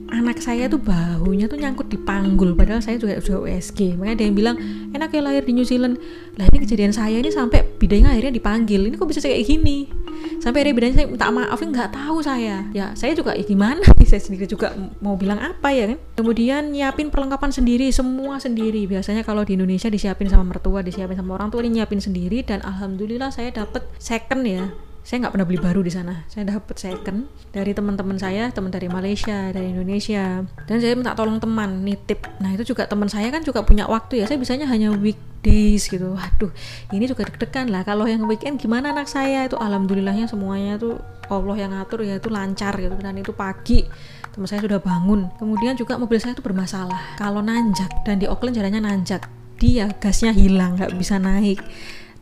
anak 0.06 0.38
saya 0.38 0.70
tuh 0.70 0.78
bahunya 0.78 1.50
tuh 1.50 1.58
nyangkut 1.58 1.90
di 1.90 1.98
panggul 1.98 2.54
padahal 2.54 2.78
saya 2.78 2.94
juga 2.94 3.18
sudah 3.18 3.42
USG 3.42 3.98
makanya 3.98 4.14
ada 4.14 4.24
yang 4.24 4.36
bilang 4.38 4.56
enak 4.94 5.10
ya 5.10 5.20
lahir 5.22 5.42
di 5.42 5.52
New 5.52 5.66
Zealand. 5.66 5.98
Lah 6.38 6.46
ini 6.46 6.58
kejadian 6.62 6.92
saya 6.94 7.18
ini 7.18 7.30
sampai 7.32 7.66
bidanya 7.76 8.14
akhirnya 8.14 8.32
dipanggil. 8.32 8.86
Ini 8.86 8.94
kok 8.94 9.08
bisa 9.10 9.18
kayak 9.18 9.42
gini? 9.44 9.90
Sampai 10.38 10.62
akhirnya 10.62 10.76
bidanya 10.78 10.94
saya 11.02 11.06
minta 11.10 11.28
maaf 11.28 11.58
nggak 11.58 11.90
tahu 11.90 12.18
saya. 12.22 12.64
Ya 12.70 12.94
saya 12.94 13.12
juga 13.18 13.34
ya 13.34 13.42
gimana 13.42 13.82
saya 14.06 14.22
sendiri 14.22 14.46
juga 14.46 14.70
mau 15.02 15.18
bilang 15.18 15.42
apa 15.42 15.74
ya 15.74 15.90
kan? 15.90 15.98
Kemudian 16.14 16.70
nyiapin 16.70 17.10
perlengkapan 17.10 17.50
sendiri 17.50 17.90
semua 17.90 18.38
sendiri. 18.38 18.86
Biasanya 18.86 19.26
kalau 19.26 19.42
di 19.42 19.58
Indonesia 19.58 19.90
disiapin 19.90 20.30
sama 20.30 20.46
mertua 20.46 20.86
disiapin 20.86 21.18
sama 21.18 21.34
orang 21.34 21.50
tua 21.50 21.66
ini 21.66 21.82
nyiapin 21.82 21.98
sendiri. 21.98 22.46
Dan 22.46 22.62
alhamdulillah 22.62 23.34
saya 23.34 23.50
dapet 23.50 23.82
second 23.98 24.46
ya 24.46 24.70
saya 25.06 25.22
nggak 25.22 25.38
pernah 25.38 25.46
beli 25.46 25.62
baru 25.62 25.86
di 25.86 25.92
sana. 25.94 26.26
Saya 26.26 26.50
dapat 26.50 26.82
second 26.82 27.30
dari 27.54 27.70
teman-teman 27.70 28.18
saya 28.18 28.50
teman 28.50 28.74
dari 28.74 28.90
Malaysia 28.90 29.54
dari 29.54 29.70
Indonesia. 29.70 30.42
Dan 30.66 30.82
saya 30.82 30.98
minta 30.98 31.14
tolong 31.14 31.38
teman 31.38 31.86
nitip. 31.86 32.26
Nah 32.42 32.50
itu 32.50 32.74
juga 32.74 32.90
teman 32.90 33.06
saya 33.06 33.30
kan 33.30 33.46
juga 33.46 33.62
punya 33.62 33.86
waktu 33.86 34.20
ya. 34.20 34.26
Saya 34.26 34.42
bisanya 34.42 34.66
hanya 34.66 34.90
weekdays 34.90 35.86
gitu. 35.86 36.18
Waduh 36.18 36.50
ini 36.90 37.06
juga 37.06 37.22
deg-degan 37.22 37.70
lah. 37.70 37.86
Kalau 37.86 38.10
yang 38.10 38.26
weekend 38.26 38.58
gimana 38.58 38.90
anak 38.90 39.06
saya? 39.06 39.46
Itu 39.46 39.54
alhamdulillahnya 39.54 40.26
semuanya 40.26 40.74
tuh 40.74 40.98
Allah 41.30 41.54
yang 41.54 41.70
ngatur 41.70 42.02
ya 42.02 42.18
itu 42.18 42.26
lancar 42.26 42.74
gitu. 42.74 42.98
Dan 42.98 43.14
itu 43.14 43.30
pagi 43.30 43.86
teman 44.34 44.50
saya 44.50 44.58
sudah 44.58 44.82
bangun. 44.82 45.30
Kemudian 45.38 45.78
juga 45.78 46.02
mobil 46.02 46.18
saya 46.18 46.34
itu 46.34 46.42
bermasalah. 46.42 47.14
Kalau 47.14 47.46
nanjak 47.46 48.02
dan 48.02 48.18
di 48.18 48.26
Auckland 48.26 48.58
jalannya 48.58 48.82
nanjak 48.82 49.30
dia 49.56 49.86
gasnya 50.02 50.36
hilang 50.36 50.76
nggak 50.76 50.98
bisa 51.00 51.16
naik 51.16 51.62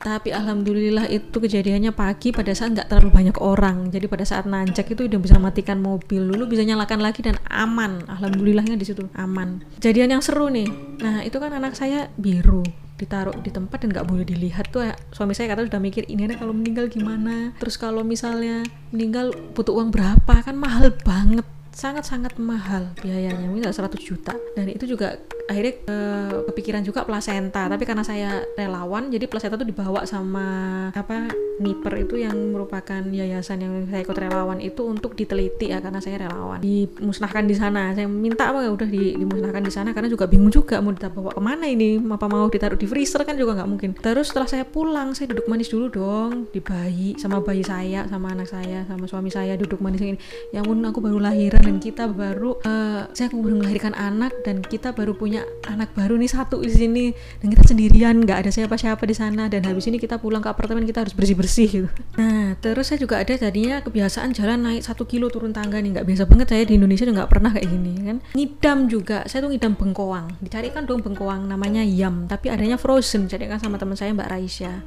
tapi 0.00 0.34
alhamdulillah 0.34 1.06
itu 1.08 1.32
kejadiannya 1.32 1.94
pagi 1.94 2.34
pada 2.34 2.50
saat 2.52 2.74
nggak 2.74 2.90
terlalu 2.90 3.10
banyak 3.10 3.36
orang. 3.38 3.88
Jadi 3.92 4.06
pada 4.10 4.24
saat 4.26 4.44
nanjak 4.44 4.90
itu 4.90 5.06
udah 5.06 5.20
bisa 5.20 5.36
matikan 5.38 5.78
mobil 5.80 6.26
dulu 6.26 6.50
bisa 6.50 6.66
nyalakan 6.66 7.00
lagi 7.00 7.22
dan 7.22 7.38
aman. 7.48 8.04
Alhamdulillahnya 8.10 8.74
di 8.74 8.86
situ 8.86 9.06
aman. 9.14 9.62
Kejadian 9.78 10.18
yang 10.18 10.22
seru 10.22 10.50
nih. 10.50 10.68
Nah 11.00 11.22
itu 11.22 11.36
kan 11.38 11.54
anak 11.54 11.78
saya 11.78 12.10
biru 12.18 12.64
ditaruh 12.94 13.34
di 13.42 13.50
tempat 13.50 13.82
dan 13.82 13.90
nggak 13.90 14.06
boleh 14.06 14.24
dilihat. 14.24 14.70
Tuh 14.70 14.86
suami 15.10 15.34
saya 15.34 15.50
kata 15.50 15.66
sudah 15.66 15.82
mikir 15.82 16.06
ini 16.06 16.30
ada 16.30 16.38
kalau 16.38 16.54
meninggal 16.54 16.86
gimana? 16.86 17.52
Terus 17.58 17.74
kalau 17.74 18.06
misalnya 18.06 18.62
meninggal 18.94 19.34
butuh 19.52 19.74
uang 19.74 19.90
berapa? 19.90 20.34
Kan 20.46 20.56
mahal 20.56 20.94
banget 21.02 21.44
sangat-sangat 21.74 22.38
mahal 22.38 22.94
biayanya. 23.02 23.50
Misal 23.50 23.74
100 23.74 23.98
juta. 23.98 24.32
Dan 24.54 24.70
itu 24.70 24.86
juga 24.86 25.18
akhirnya 25.44 25.74
uh, 25.88 26.34
kepikiran 26.52 26.82
juga 26.84 27.04
plasenta. 27.04 27.68
Tapi 27.68 27.84
karena 27.84 28.04
saya 28.04 28.44
relawan 28.56 29.12
jadi 29.12 29.28
plasenta 29.28 29.60
itu 29.60 29.68
dibawa 29.68 30.04
sama 30.08 30.46
apa 30.92 31.32
Niper 31.54 31.94
itu 32.02 32.18
yang 32.18 32.34
merupakan 32.50 32.98
yayasan 32.98 33.62
yang 33.62 33.74
saya 33.86 34.02
ikut 34.02 34.18
relawan 34.18 34.58
itu 34.58 34.82
untuk 34.90 35.14
diteliti 35.14 35.70
ya 35.70 35.78
karena 35.78 36.02
saya 36.02 36.26
relawan. 36.26 36.58
Dimusnahkan 36.58 37.46
di 37.46 37.54
sana. 37.54 37.94
Saya 37.94 38.10
minta 38.10 38.50
apa 38.50 38.66
udah 38.66 38.88
di, 38.90 39.14
dimusnahkan 39.14 39.62
di 39.62 39.70
sana 39.70 39.94
karena 39.94 40.10
juga 40.10 40.26
bingung 40.26 40.50
juga 40.50 40.82
mau 40.82 40.90
dibawa 40.90 41.30
ke 41.30 41.38
mana 41.38 41.70
ini 41.70 42.02
apa 42.10 42.26
mau 42.26 42.50
ditaruh 42.50 42.74
di 42.74 42.90
freezer 42.90 43.22
kan 43.22 43.38
juga 43.38 43.54
nggak 43.54 43.70
mungkin. 43.70 43.90
Terus 43.94 44.34
setelah 44.34 44.50
saya 44.50 44.66
pulang 44.66 45.14
saya 45.14 45.30
duduk 45.30 45.46
manis 45.46 45.70
dulu 45.70 45.86
dong 45.94 46.50
di 46.50 46.58
bayi 46.58 47.14
sama 47.22 47.38
bayi 47.38 47.62
saya 47.62 48.02
sama 48.10 48.34
anak 48.34 48.50
saya 48.50 48.82
sama 48.90 49.06
suami 49.06 49.30
saya 49.30 49.54
duduk 49.54 49.78
manis 49.78 50.02
ini. 50.02 50.18
Ya 50.50 50.66
ampun 50.66 50.82
aku 50.82 50.98
baru 50.98 51.22
lahiran 51.22 51.62
dan 51.62 51.78
kita 51.78 52.10
baru 52.10 52.58
uh, 52.66 53.06
saya 53.14 53.30
baru 53.30 53.62
melahirkan 53.62 53.94
anak 53.94 54.34
dan 54.42 54.58
kita 54.58 54.90
baru 54.90 55.14
punya 55.14 55.33
punya 55.34 55.50
anak 55.66 55.90
baru 55.98 56.14
nih 56.14 56.30
satu 56.30 56.62
di 56.62 56.70
sini 56.70 57.10
dan 57.42 57.50
kita 57.50 57.66
sendirian 57.66 58.22
nggak 58.22 58.46
ada 58.46 58.50
siapa-siapa 58.54 59.02
di 59.02 59.18
sana 59.18 59.50
dan 59.50 59.66
habis 59.66 59.90
ini 59.90 59.98
kita 59.98 60.22
pulang 60.22 60.38
ke 60.38 60.46
apartemen 60.46 60.86
kita 60.86 61.02
harus 61.02 61.10
bersih-bersih 61.10 61.66
gitu. 61.66 61.88
Nah 62.14 62.54
terus 62.62 62.86
saya 62.86 63.02
juga 63.02 63.18
ada 63.18 63.34
tadinya 63.34 63.82
kebiasaan 63.82 64.30
jalan 64.30 64.62
naik 64.62 64.86
satu 64.86 65.10
kilo 65.10 65.26
turun 65.34 65.50
tangga 65.50 65.82
nih 65.82 65.98
nggak 65.98 66.06
biasa 66.06 66.30
banget 66.30 66.54
saya 66.54 66.62
di 66.70 66.78
Indonesia 66.78 67.10
nggak 67.10 67.26
pernah 67.26 67.50
kayak 67.50 67.66
gini 67.66 67.92
kan. 68.06 68.16
Ngidam 68.30 68.78
juga 68.86 69.26
saya 69.26 69.42
tuh 69.42 69.50
ngidam 69.50 69.74
bengkoang 69.74 70.38
dicarikan 70.38 70.86
dong 70.86 71.02
bengkoang 71.02 71.50
namanya 71.50 71.82
yam 71.82 72.30
tapi 72.30 72.54
adanya 72.54 72.78
frozen 72.78 73.26
carikan 73.26 73.58
sama 73.58 73.74
teman 73.74 73.98
saya 73.98 74.14
Mbak 74.14 74.30
Raisya 74.30 74.86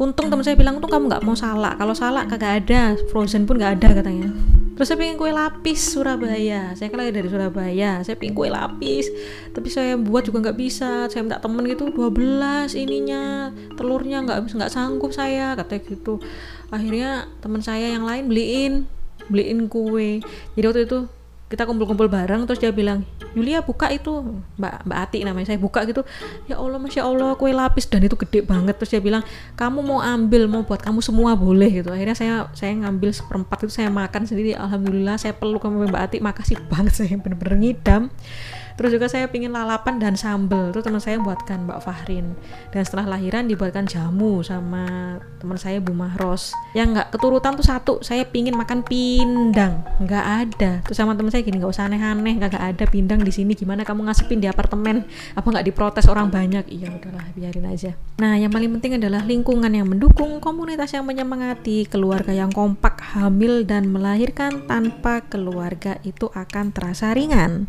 untung 0.00 0.32
teman 0.32 0.40
saya 0.40 0.56
bilang 0.56 0.80
tuh 0.80 0.88
kamu 0.88 1.12
nggak 1.12 1.20
mau 1.20 1.36
salah 1.36 1.76
kalau 1.76 1.92
salah 1.92 2.24
kagak 2.24 2.64
ada 2.64 2.96
frozen 3.12 3.44
pun 3.44 3.60
nggak 3.60 3.76
ada 3.76 4.00
katanya 4.00 4.32
terus 4.74 4.86
saya 4.88 4.98
pengen 4.98 5.16
kue 5.20 5.30
lapis 5.30 5.80
Surabaya. 5.92 6.72
Saya 6.76 6.88
kan 6.88 6.98
lagi 7.00 7.12
dari 7.12 7.28
Surabaya. 7.28 8.00
Saya 8.00 8.16
pengen 8.16 8.34
kue 8.34 8.48
lapis. 8.48 9.08
Tapi 9.52 9.68
saya 9.68 9.94
buat 10.00 10.26
juga 10.26 10.48
nggak 10.48 10.58
bisa. 10.58 11.06
Saya 11.08 11.22
minta 11.24 11.38
temen 11.38 11.64
gitu 11.68 11.92
12 11.92 12.74
ininya. 12.76 13.52
Telurnya 13.78 14.24
nggak 14.24 14.52
nggak 14.52 14.72
sanggup 14.72 15.12
saya 15.12 15.54
katanya 15.54 15.82
gitu. 15.92 16.18
Akhirnya 16.72 17.28
teman 17.44 17.60
saya 17.60 17.92
yang 17.92 18.04
lain 18.04 18.26
beliin 18.28 18.72
beliin 19.30 19.70
kue. 19.70 20.20
Jadi 20.58 20.64
waktu 20.66 20.82
itu 20.88 21.00
kita 21.52 21.68
kumpul-kumpul 21.68 22.08
bareng 22.08 22.48
terus 22.48 22.56
dia 22.56 22.72
bilang 22.72 23.04
Yulia 23.36 23.60
buka 23.60 23.92
itu. 23.92 24.24
Mbak 24.56 24.88
Mbak 24.88 24.98
Ati 25.04 25.18
namanya 25.20 25.52
saya 25.52 25.60
buka 25.60 25.84
gitu. 25.84 26.00
Ya 26.48 26.56
Allah 26.56 26.80
masya 26.80 27.04
Allah 27.04 27.36
kue 27.36 27.52
lapis 27.52 27.84
dan 27.84 28.00
itu 28.00 28.16
gede 28.16 28.40
banget. 28.40 28.76
Terus 28.80 28.96
dia 28.96 29.02
bilang 29.04 29.20
kamu 29.56 29.84
mau 29.84 30.00
ambil 30.00 30.48
mau 30.48 30.64
buat 30.64 30.80
kamu 30.80 31.04
semua 31.04 31.36
boleh 31.36 31.84
gitu. 31.84 31.92
Akhirnya 31.92 32.16
saya 32.16 32.34
saya 32.56 32.72
ngambil 32.72 33.12
seperempat 33.12 33.68
itu 33.68 33.72
saya 33.76 33.92
makan 33.92 34.24
sendiri. 34.24 34.56
Alhamdulillah 34.56 35.20
saya 35.20 35.36
peluk 35.36 35.60
sama 35.64 35.84
Mbak 35.84 36.02
Ati. 36.08 36.16
Makasih 36.24 36.56
banget 36.72 36.92
saya 36.96 37.16
bener-bener 37.20 37.56
ngidam 37.60 38.08
terus 38.76 38.90
juga 38.92 39.06
saya 39.08 39.28
pingin 39.28 39.52
lalapan 39.52 40.00
dan 40.00 40.14
sambel. 40.18 40.72
Itu 40.72 40.80
teman 40.80 41.00
saya 41.00 41.18
buatkan 41.20 41.68
Mbak 41.68 41.80
Fahrin. 41.84 42.36
Dan 42.72 42.82
setelah 42.82 43.16
lahiran 43.18 43.46
dibuatkan 43.48 43.84
jamu 43.88 44.40
sama 44.40 45.16
teman 45.42 45.58
saya 45.58 45.78
Bu 45.78 45.92
Mahros. 45.92 46.54
Yang 46.72 46.98
nggak 46.98 47.08
keturutan 47.16 47.52
tuh 47.58 47.66
satu 47.66 47.92
saya 48.00 48.24
pingin 48.28 48.54
makan 48.54 48.84
pindang. 48.86 49.82
Nggak 49.98 50.24
ada. 50.24 50.72
Terus 50.86 50.96
sama 50.96 51.18
teman 51.18 51.30
saya 51.30 51.42
gini 51.42 51.58
nggak 51.60 51.72
usah 51.72 51.88
aneh-aneh 51.90 52.34
nggak 52.38 52.56
ada 52.56 52.84
pindang 52.88 53.20
di 53.20 53.32
sini. 53.34 53.52
Gimana 53.58 53.82
kamu 53.82 54.08
ngasepin 54.08 54.40
di 54.40 54.48
apartemen? 54.48 55.04
Apa 55.34 55.46
nggak 55.48 55.66
diprotes 55.66 56.06
orang 56.08 56.32
banyak? 56.32 56.68
Iya 56.68 56.92
udahlah 56.92 57.26
biarin 57.34 57.66
aja. 57.68 57.92
Nah 58.20 58.38
yang 58.38 58.54
paling 58.54 58.70
penting 58.78 59.02
adalah 59.02 59.24
lingkungan 59.24 59.72
yang 59.72 59.88
mendukung 59.88 60.38
komunitas 60.38 60.94
yang 60.94 61.04
menyemangati 61.08 61.88
keluarga 61.88 62.30
yang 62.30 62.52
kompak 62.52 63.00
hamil 63.14 63.66
dan 63.66 63.90
melahirkan 63.90 64.64
tanpa 64.64 65.24
keluarga 65.26 65.98
itu 66.06 66.30
akan 66.32 66.72
terasa 66.72 67.12
ringan 67.12 67.68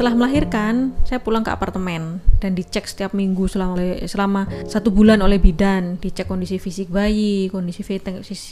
setelah 0.00 0.16
melahirkan 0.16 0.96
saya 1.04 1.20
pulang 1.20 1.44
ke 1.44 1.52
apartemen 1.52 2.24
dan 2.40 2.56
dicek 2.56 2.88
setiap 2.88 3.12
minggu 3.12 3.44
selama 3.44 4.00
selama 4.08 4.48
satu 4.64 4.88
bulan 4.88 5.20
oleh 5.20 5.36
bidan. 5.36 6.00
Dicek 6.00 6.24
kondisi 6.24 6.56
fisik 6.56 6.88
bayi 6.88 7.52
kondisi 7.52 7.84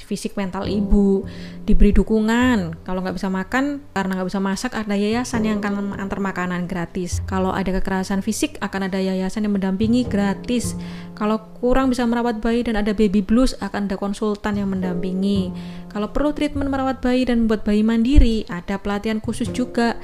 fisik 0.04 0.36
mental 0.36 0.68
ibu. 0.68 1.24
Diberi 1.64 1.96
dukungan. 1.96 2.84
Kalau 2.84 3.00
nggak 3.00 3.16
bisa 3.16 3.32
makan 3.32 3.80
karena 3.96 4.20
nggak 4.20 4.28
bisa 4.28 4.44
masak 4.44 4.76
ada 4.76 4.92
yayasan 4.92 5.48
yang 5.48 5.64
akan 5.64 5.96
antar 5.96 6.20
makanan 6.20 6.68
gratis. 6.68 7.24
Kalau 7.24 7.48
ada 7.48 7.72
kekerasan 7.80 8.20
fisik 8.20 8.60
akan 8.60 8.92
ada 8.92 9.00
yayasan 9.00 9.48
yang 9.48 9.56
mendampingi 9.56 10.04
gratis. 10.04 10.76
Kalau 11.16 11.48
kurang 11.64 11.88
bisa 11.88 12.04
merawat 12.04 12.44
bayi 12.44 12.60
dan 12.60 12.76
ada 12.76 12.92
baby 12.92 13.24
blues 13.24 13.56
akan 13.64 13.88
ada 13.88 13.96
konsultan 13.96 14.60
yang 14.60 14.68
mendampingi. 14.68 15.48
Kalau 15.88 16.12
perlu 16.12 16.36
treatment 16.36 16.68
merawat 16.68 17.00
bayi 17.00 17.24
dan 17.24 17.48
membuat 17.48 17.64
bayi 17.64 17.80
mandiri 17.80 18.44
ada 18.52 18.76
pelatihan 18.76 19.16
khusus 19.24 19.48
juga 19.48 19.96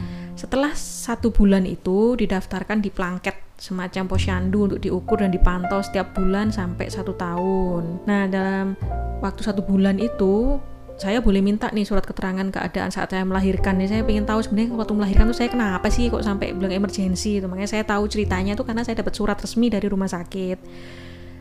setelah 0.45 0.77
satu 0.77 1.33
bulan 1.33 1.65
itu 1.65 2.21
didaftarkan 2.21 2.85
di 2.85 2.93
planket 2.93 3.57
semacam 3.57 4.05
posyandu 4.05 4.69
untuk 4.69 4.77
diukur 4.77 5.25
dan 5.25 5.33
dipantau 5.33 5.81
setiap 5.81 6.13
bulan 6.13 6.53
sampai 6.53 6.93
satu 6.93 7.17
tahun. 7.17 8.05
Nah 8.05 8.29
dalam 8.29 8.77
waktu 9.25 9.41
satu 9.41 9.65
bulan 9.65 9.97
itu 9.97 10.61
saya 11.01 11.25
boleh 11.25 11.41
minta 11.41 11.73
nih 11.73 11.89
surat 11.89 12.05
keterangan 12.05 12.45
keadaan 12.53 12.93
saat 12.93 13.09
saya 13.09 13.25
melahirkan 13.25 13.81
nih. 13.81 13.89
Saya 13.89 14.01
ingin 14.05 14.29
tahu 14.29 14.45
sebenarnya 14.45 14.77
waktu 14.77 14.93
melahirkan 14.93 15.25
tuh 15.33 15.39
saya 15.41 15.49
kenapa 15.49 15.89
sih 15.89 16.13
kok 16.13 16.21
sampai 16.21 16.53
bilang 16.53 16.77
emergensi 16.77 17.41
itu 17.41 17.49
makanya 17.49 17.81
saya 17.81 17.85
tahu 17.89 18.05
ceritanya 18.05 18.53
tuh 18.53 18.69
karena 18.69 18.85
saya 18.85 19.01
dapat 19.01 19.17
surat 19.17 19.41
resmi 19.41 19.73
dari 19.73 19.89
rumah 19.89 20.13
sakit. 20.13 20.61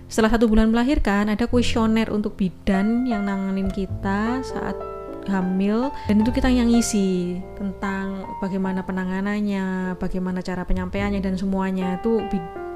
Setelah 0.08 0.32
satu 0.32 0.48
bulan 0.48 0.72
melahirkan 0.72 1.28
ada 1.28 1.44
kuesioner 1.52 2.08
untuk 2.08 2.40
bidan 2.40 3.04
yang 3.04 3.28
nanganin 3.28 3.68
kita 3.68 4.40
saat 4.48 4.93
hamil 5.28 5.92
dan 6.10 6.16
itu 6.22 6.32
kita 6.32 6.50
yang 6.50 6.70
ngisi 6.70 7.40
tentang 7.56 8.28
bagaimana 8.40 8.84
penanganannya, 8.84 9.98
bagaimana 9.98 10.44
cara 10.44 10.68
penyampaiannya 10.68 11.22
dan 11.24 11.36
semuanya 11.40 12.00
itu 12.00 12.22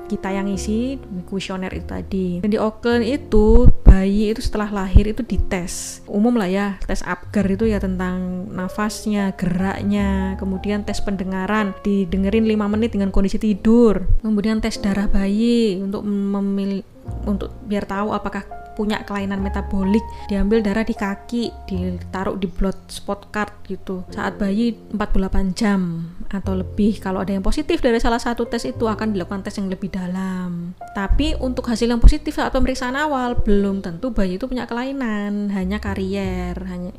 kita 0.07 0.31
yang 0.31 0.47
isi 0.47 0.95
kuesioner 1.27 1.69
itu 1.75 1.85
tadi. 1.85 2.27
Dan 2.39 2.49
di 2.49 2.57
Auckland 2.57 3.03
itu 3.03 3.67
bayi 3.83 4.31
itu 4.31 4.39
setelah 4.39 4.71
lahir 4.71 5.11
itu 5.11 5.21
dites. 5.21 6.01
Umum 6.07 6.39
lah 6.39 6.47
ya 6.47 6.67
tes 6.87 7.03
Apgar 7.03 7.43
itu 7.51 7.67
ya 7.67 7.77
tentang 7.77 8.47
nafasnya 8.47 9.35
geraknya 9.35 10.39
kemudian 10.39 10.87
tes 10.87 11.03
pendengaran 11.03 11.75
didengerin 11.83 12.47
5 12.47 12.73
menit 12.73 12.95
dengan 12.95 13.11
kondisi 13.11 13.37
tidur. 13.37 14.07
Kemudian 14.23 14.63
tes 14.63 14.79
darah 14.79 15.11
bayi 15.11 15.83
untuk 15.83 16.07
memilih 16.07 16.87
untuk 17.27 17.51
biar 17.67 17.83
tahu 17.83 18.15
apakah 18.15 18.47
punya 18.77 19.01
kelainan 19.01 19.41
metabolik 19.41 20.05
diambil 20.29 20.61
darah 20.61 20.85
di 20.85 20.93
kaki 20.93 21.49
ditaruh 21.65 22.37
di 22.37 22.45
blood 22.45 22.77
spot 22.93 23.33
card 23.33 23.65
gitu. 23.65 24.05
Saat 24.13 24.37
bayi 24.37 24.77
48 24.93 25.57
jam 25.57 26.13
atau 26.29 26.53
lebih 26.53 27.01
kalau 27.01 27.25
ada 27.25 27.33
yang 27.33 27.41
positif 27.41 27.81
dari 27.81 27.97
salah 27.97 28.21
satu 28.21 28.45
tes 28.45 28.69
itu 28.69 28.85
akan 28.85 29.17
dilakukan 29.17 29.41
tes 29.41 29.57
yang 29.57 29.73
lebih 29.73 29.89
dalam. 29.89 30.77
Tapi 30.93 31.33
untuk 31.41 31.65
hasil 31.65 31.89
yang 31.89 31.97
positif 31.97 32.37
saat 32.37 32.53
pemeriksaan 32.53 32.93
awal 32.93 33.33
belum 33.41 33.81
tentu 33.81 34.13
bayi 34.13 34.37
itu 34.37 34.45
punya 34.45 34.69
kelainan 34.69 35.49
hanya 35.49 35.81
karier 35.81 36.53
hanya 36.69 36.93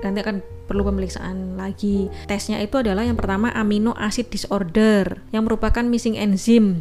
nanti 0.00 0.18
akan 0.24 0.40
perlu 0.66 0.82
pemeriksaan 0.88 1.60
lagi. 1.60 2.08
Tesnya 2.24 2.58
itu 2.64 2.80
adalah 2.80 3.04
yang 3.04 3.20
pertama 3.20 3.52
amino 3.52 3.92
acid 3.94 4.32
disorder 4.32 5.20
yang 5.30 5.44
merupakan 5.44 5.84
missing 5.84 6.16
enzim 6.16 6.80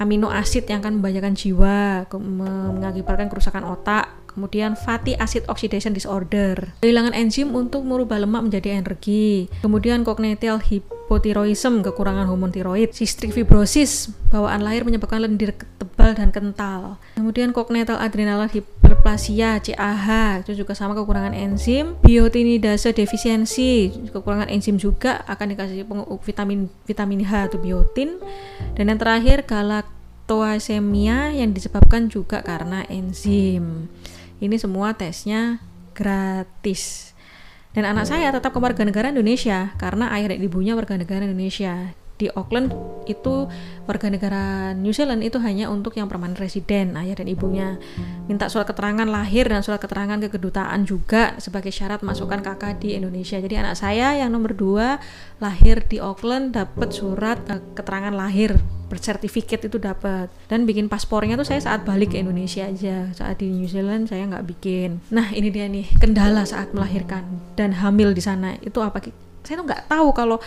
amino 0.00 0.32
acid 0.32 0.64
yang 0.70 0.80
akan 0.80 0.98
membahayakan 0.98 1.34
jiwa, 1.36 2.06
mengakibatkan 2.08 3.28
kerusakan 3.28 3.66
otak, 3.68 4.21
kemudian 4.32 4.74
fatty 4.74 5.12
acid 5.20 5.44
oxidation 5.48 5.92
disorder, 5.92 6.72
kehilangan 6.80 7.12
enzim 7.12 7.52
untuk 7.52 7.84
merubah 7.84 8.16
lemak 8.16 8.48
menjadi 8.48 8.80
energi, 8.80 9.52
kemudian 9.60 10.02
congenital 10.02 10.58
hypothyroidism, 10.58 11.84
kekurangan 11.84 12.24
hormon 12.24 12.48
tiroid, 12.48 12.96
cystic 12.96 13.30
fibrosis, 13.36 14.08
bawaan 14.32 14.64
lahir 14.64 14.88
menyebabkan 14.88 15.20
lendir 15.20 15.52
tebal 15.76 16.16
dan 16.16 16.32
kental, 16.32 16.96
kemudian 17.14 17.52
congenital 17.52 18.00
adrenal 18.00 18.48
hyperplasia, 18.48 19.60
CAH, 19.60 20.40
itu 20.42 20.64
juga 20.64 20.72
sama 20.72 20.96
kekurangan 20.96 21.36
enzim, 21.36 22.00
biotinidase 22.00 22.96
defisiensi, 22.96 23.92
kekurangan 24.08 24.48
enzim 24.48 24.80
juga 24.80 25.20
akan 25.28 25.52
dikasih 25.52 25.84
vitamin 26.24 26.72
vitamin 26.88 27.20
H 27.28 27.52
atau 27.52 27.60
biotin, 27.60 28.16
dan 28.72 28.88
yang 28.88 28.96
terakhir 28.96 29.44
galaktoasemia 29.44 31.36
yang 31.36 31.52
disebabkan 31.52 32.08
juga 32.08 32.40
karena 32.40 32.88
enzim. 32.88 33.92
Ini 34.42 34.58
semua 34.58 34.90
tesnya 34.98 35.62
gratis. 35.94 37.14
Dan 37.70 37.86
anak 37.86 38.10
saya 38.10 38.34
tetap 38.34 38.50
warga 38.58 38.82
negara 38.82 39.14
Indonesia 39.14 39.70
karena 39.78 40.10
ayah 40.18 40.34
dan 40.34 40.42
ibunya 40.42 40.74
warga 40.74 40.98
negara 40.98 41.22
Indonesia. 41.22 41.94
Di 42.22 42.30
Auckland 42.38 42.70
itu 43.10 43.50
warga 43.82 44.06
negara 44.06 44.70
New 44.78 44.94
Zealand 44.94 45.26
itu 45.26 45.42
hanya 45.42 45.66
untuk 45.66 45.98
yang 45.98 46.06
permanen 46.06 46.38
residen 46.38 46.94
ayah 46.94 47.18
dan 47.18 47.26
ibunya. 47.26 47.82
Minta 48.30 48.46
surat 48.46 48.70
keterangan 48.70 49.10
lahir 49.10 49.50
dan 49.50 49.58
surat 49.66 49.82
keterangan 49.82 50.22
ke 50.22 50.30
kedutaan 50.30 50.86
juga 50.86 51.34
sebagai 51.42 51.74
syarat 51.74 52.06
masukkan 52.06 52.38
kakak 52.38 52.78
di 52.78 52.94
Indonesia. 52.94 53.42
Jadi 53.42 53.58
anak 53.58 53.74
saya 53.74 54.14
yang 54.14 54.30
nomor 54.30 54.54
dua 54.54 55.02
lahir 55.42 55.82
di 55.82 55.98
Auckland 55.98 56.54
dapat 56.54 56.94
surat 56.94 57.42
uh, 57.50 57.58
keterangan 57.74 58.14
lahir 58.14 58.54
bersertifikat 58.86 59.66
itu 59.66 59.82
dapat. 59.82 60.30
Dan 60.46 60.62
bikin 60.62 60.86
paspornya 60.86 61.34
tuh 61.34 61.48
saya 61.48 61.58
saat 61.58 61.82
balik 61.82 62.14
ke 62.14 62.22
Indonesia 62.22 62.70
aja. 62.70 63.10
Saat 63.10 63.42
di 63.42 63.50
New 63.50 63.66
Zealand 63.66 64.06
saya 64.06 64.30
nggak 64.30 64.46
bikin. 64.46 65.02
Nah 65.10 65.34
ini 65.34 65.50
dia 65.50 65.66
nih 65.66 65.90
kendala 65.98 66.46
saat 66.46 66.70
melahirkan 66.70 67.26
dan 67.58 67.82
hamil 67.82 68.14
di 68.14 68.22
sana. 68.22 68.54
Itu 68.62 68.78
apa 68.78 69.02
saya 69.42 69.58
tuh 69.58 69.66
nggak 69.66 69.90
tahu 69.90 70.08
kalau 70.14 70.38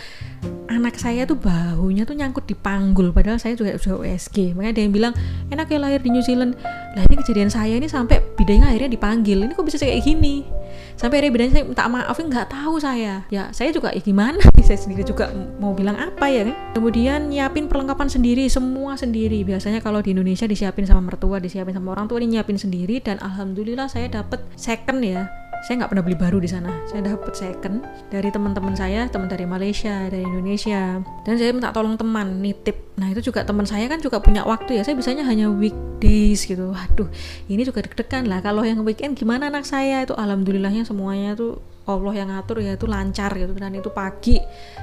anak 0.66 0.98
saya 0.98 1.24
tuh 1.24 1.38
bahunya 1.38 2.04
tuh 2.04 2.16
nyangkut 2.18 2.44
di 2.48 2.56
panggul 2.56 3.14
padahal 3.14 3.38
saya 3.38 3.54
juga 3.54 3.76
sudah 3.78 4.02
USG 4.02 4.56
makanya 4.56 4.72
ada 4.76 4.82
yang 4.82 4.92
bilang 4.92 5.12
enak 5.52 5.66
ya 5.70 5.78
lahir 5.78 6.00
di 6.02 6.10
New 6.10 6.24
Zealand. 6.24 6.58
Lah 6.96 7.04
ini 7.04 7.14
kejadian 7.20 7.52
saya 7.52 7.76
ini 7.76 7.86
sampai 7.86 8.24
bidanya 8.34 8.72
akhirnya 8.72 8.90
dipanggil. 8.96 9.44
Ini 9.44 9.52
kok 9.52 9.64
bisa 9.68 9.76
kayak 9.78 10.00
gini? 10.00 10.48
Sampai 10.96 11.20
akhirnya 11.20 11.32
bidanya 11.32 11.52
saya 11.52 11.64
minta 11.68 11.84
maaf 11.86 12.16
nggak 12.16 12.48
tahu 12.50 12.76
saya. 12.80 13.24
Ya 13.28 13.52
saya 13.52 13.70
juga 13.70 13.92
ya 13.92 14.00
gimana 14.00 14.40
saya 14.66 14.80
sendiri 14.82 15.06
juga 15.06 15.30
mau 15.62 15.76
bilang 15.76 15.94
apa 15.94 16.26
ya? 16.26 16.48
Kan 16.48 16.56
kemudian 16.74 17.30
nyiapin 17.30 17.70
perlengkapan 17.70 18.10
sendiri 18.10 18.48
semua 18.50 18.98
sendiri. 18.98 19.46
Biasanya 19.46 19.78
kalau 19.78 20.02
di 20.02 20.16
Indonesia 20.16 20.48
disiapin 20.50 20.88
sama 20.88 21.04
mertua 21.04 21.38
disiapin 21.38 21.76
sama 21.76 21.94
orang 21.94 22.10
tua 22.10 22.18
ini 22.18 22.36
nyiapin 22.36 22.58
sendiri. 22.58 22.98
Dan 22.98 23.22
alhamdulillah 23.22 23.86
saya 23.86 24.10
dapat 24.10 24.42
second 24.58 25.04
ya 25.04 25.30
saya 25.64 25.82
nggak 25.82 25.90
pernah 25.94 26.04
beli 26.04 26.18
baru 26.18 26.38
di 26.42 26.48
sana. 26.50 26.68
Saya 26.90 27.06
dapat 27.06 27.32
second 27.32 27.80
dari 28.12 28.28
teman-teman 28.28 28.74
saya 28.76 29.08
teman 29.08 29.30
dari 29.30 29.48
Malaysia 29.48 30.10
dari 30.10 30.26
Indonesia. 30.26 31.00
Dan 31.24 31.34
saya 31.40 31.50
minta 31.54 31.72
tolong 31.72 31.96
teman 31.96 32.42
nitip. 32.44 32.96
Nah 33.00 33.08
itu 33.12 33.32
juga 33.32 33.46
teman 33.46 33.64
saya 33.64 33.88
kan 33.88 34.02
juga 34.02 34.20
punya 34.20 34.44
waktu 34.44 34.78
ya. 34.78 34.82
Saya 34.84 34.98
bisanya 34.98 35.24
hanya 35.24 35.48
weekdays 35.48 36.44
gitu. 36.44 36.74
Waduh 36.74 37.08
ini 37.48 37.62
juga 37.64 37.82
deg-degan 37.82 38.28
lah. 38.28 38.44
Kalau 38.44 38.62
yang 38.62 38.84
weekend 38.84 39.16
gimana 39.16 39.48
anak 39.48 39.64
saya? 39.64 40.04
Itu 40.04 40.12
alhamdulillahnya 40.18 40.84
semuanya 40.84 41.32
tuh 41.38 41.58
Allah 41.86 42.12
yang 42.18 42.28
ngatur 42.34 42.58
ya 42.60 42.74
itu 42.74 42.86
lancar 42.90 43.32
gitu. 43.34 43.52
Dan 43.56 43.72
itu 43.78 43.88
pagi 43.88 44.38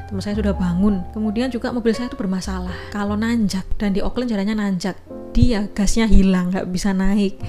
teman 0.09 0.21
saya 0.23 0.35
sudah 0.39 0.55
bangun. 0.55 1.05
Kemudian 1.13 1.51
juga 1.53 1.69
mobil 1.69 1.91
saya 1.91 2.09
itu 2.09 2.17
bermasalah. 2.17 2.91
Kalau 2.91 3.13
nanjak 3.19 3.67
dan 3.77 3.93
di 3.93 4.01
Auckland 4.01 4.31
jalannya 4.31 4.55
nanjak 4.57 4.97
dia 5.33 5.65
gasnya 5.73 6.05
hilang 6.05 6.53
nggak 6.53 6.69
bisa 6.69 6.93
naik 6.93 7.41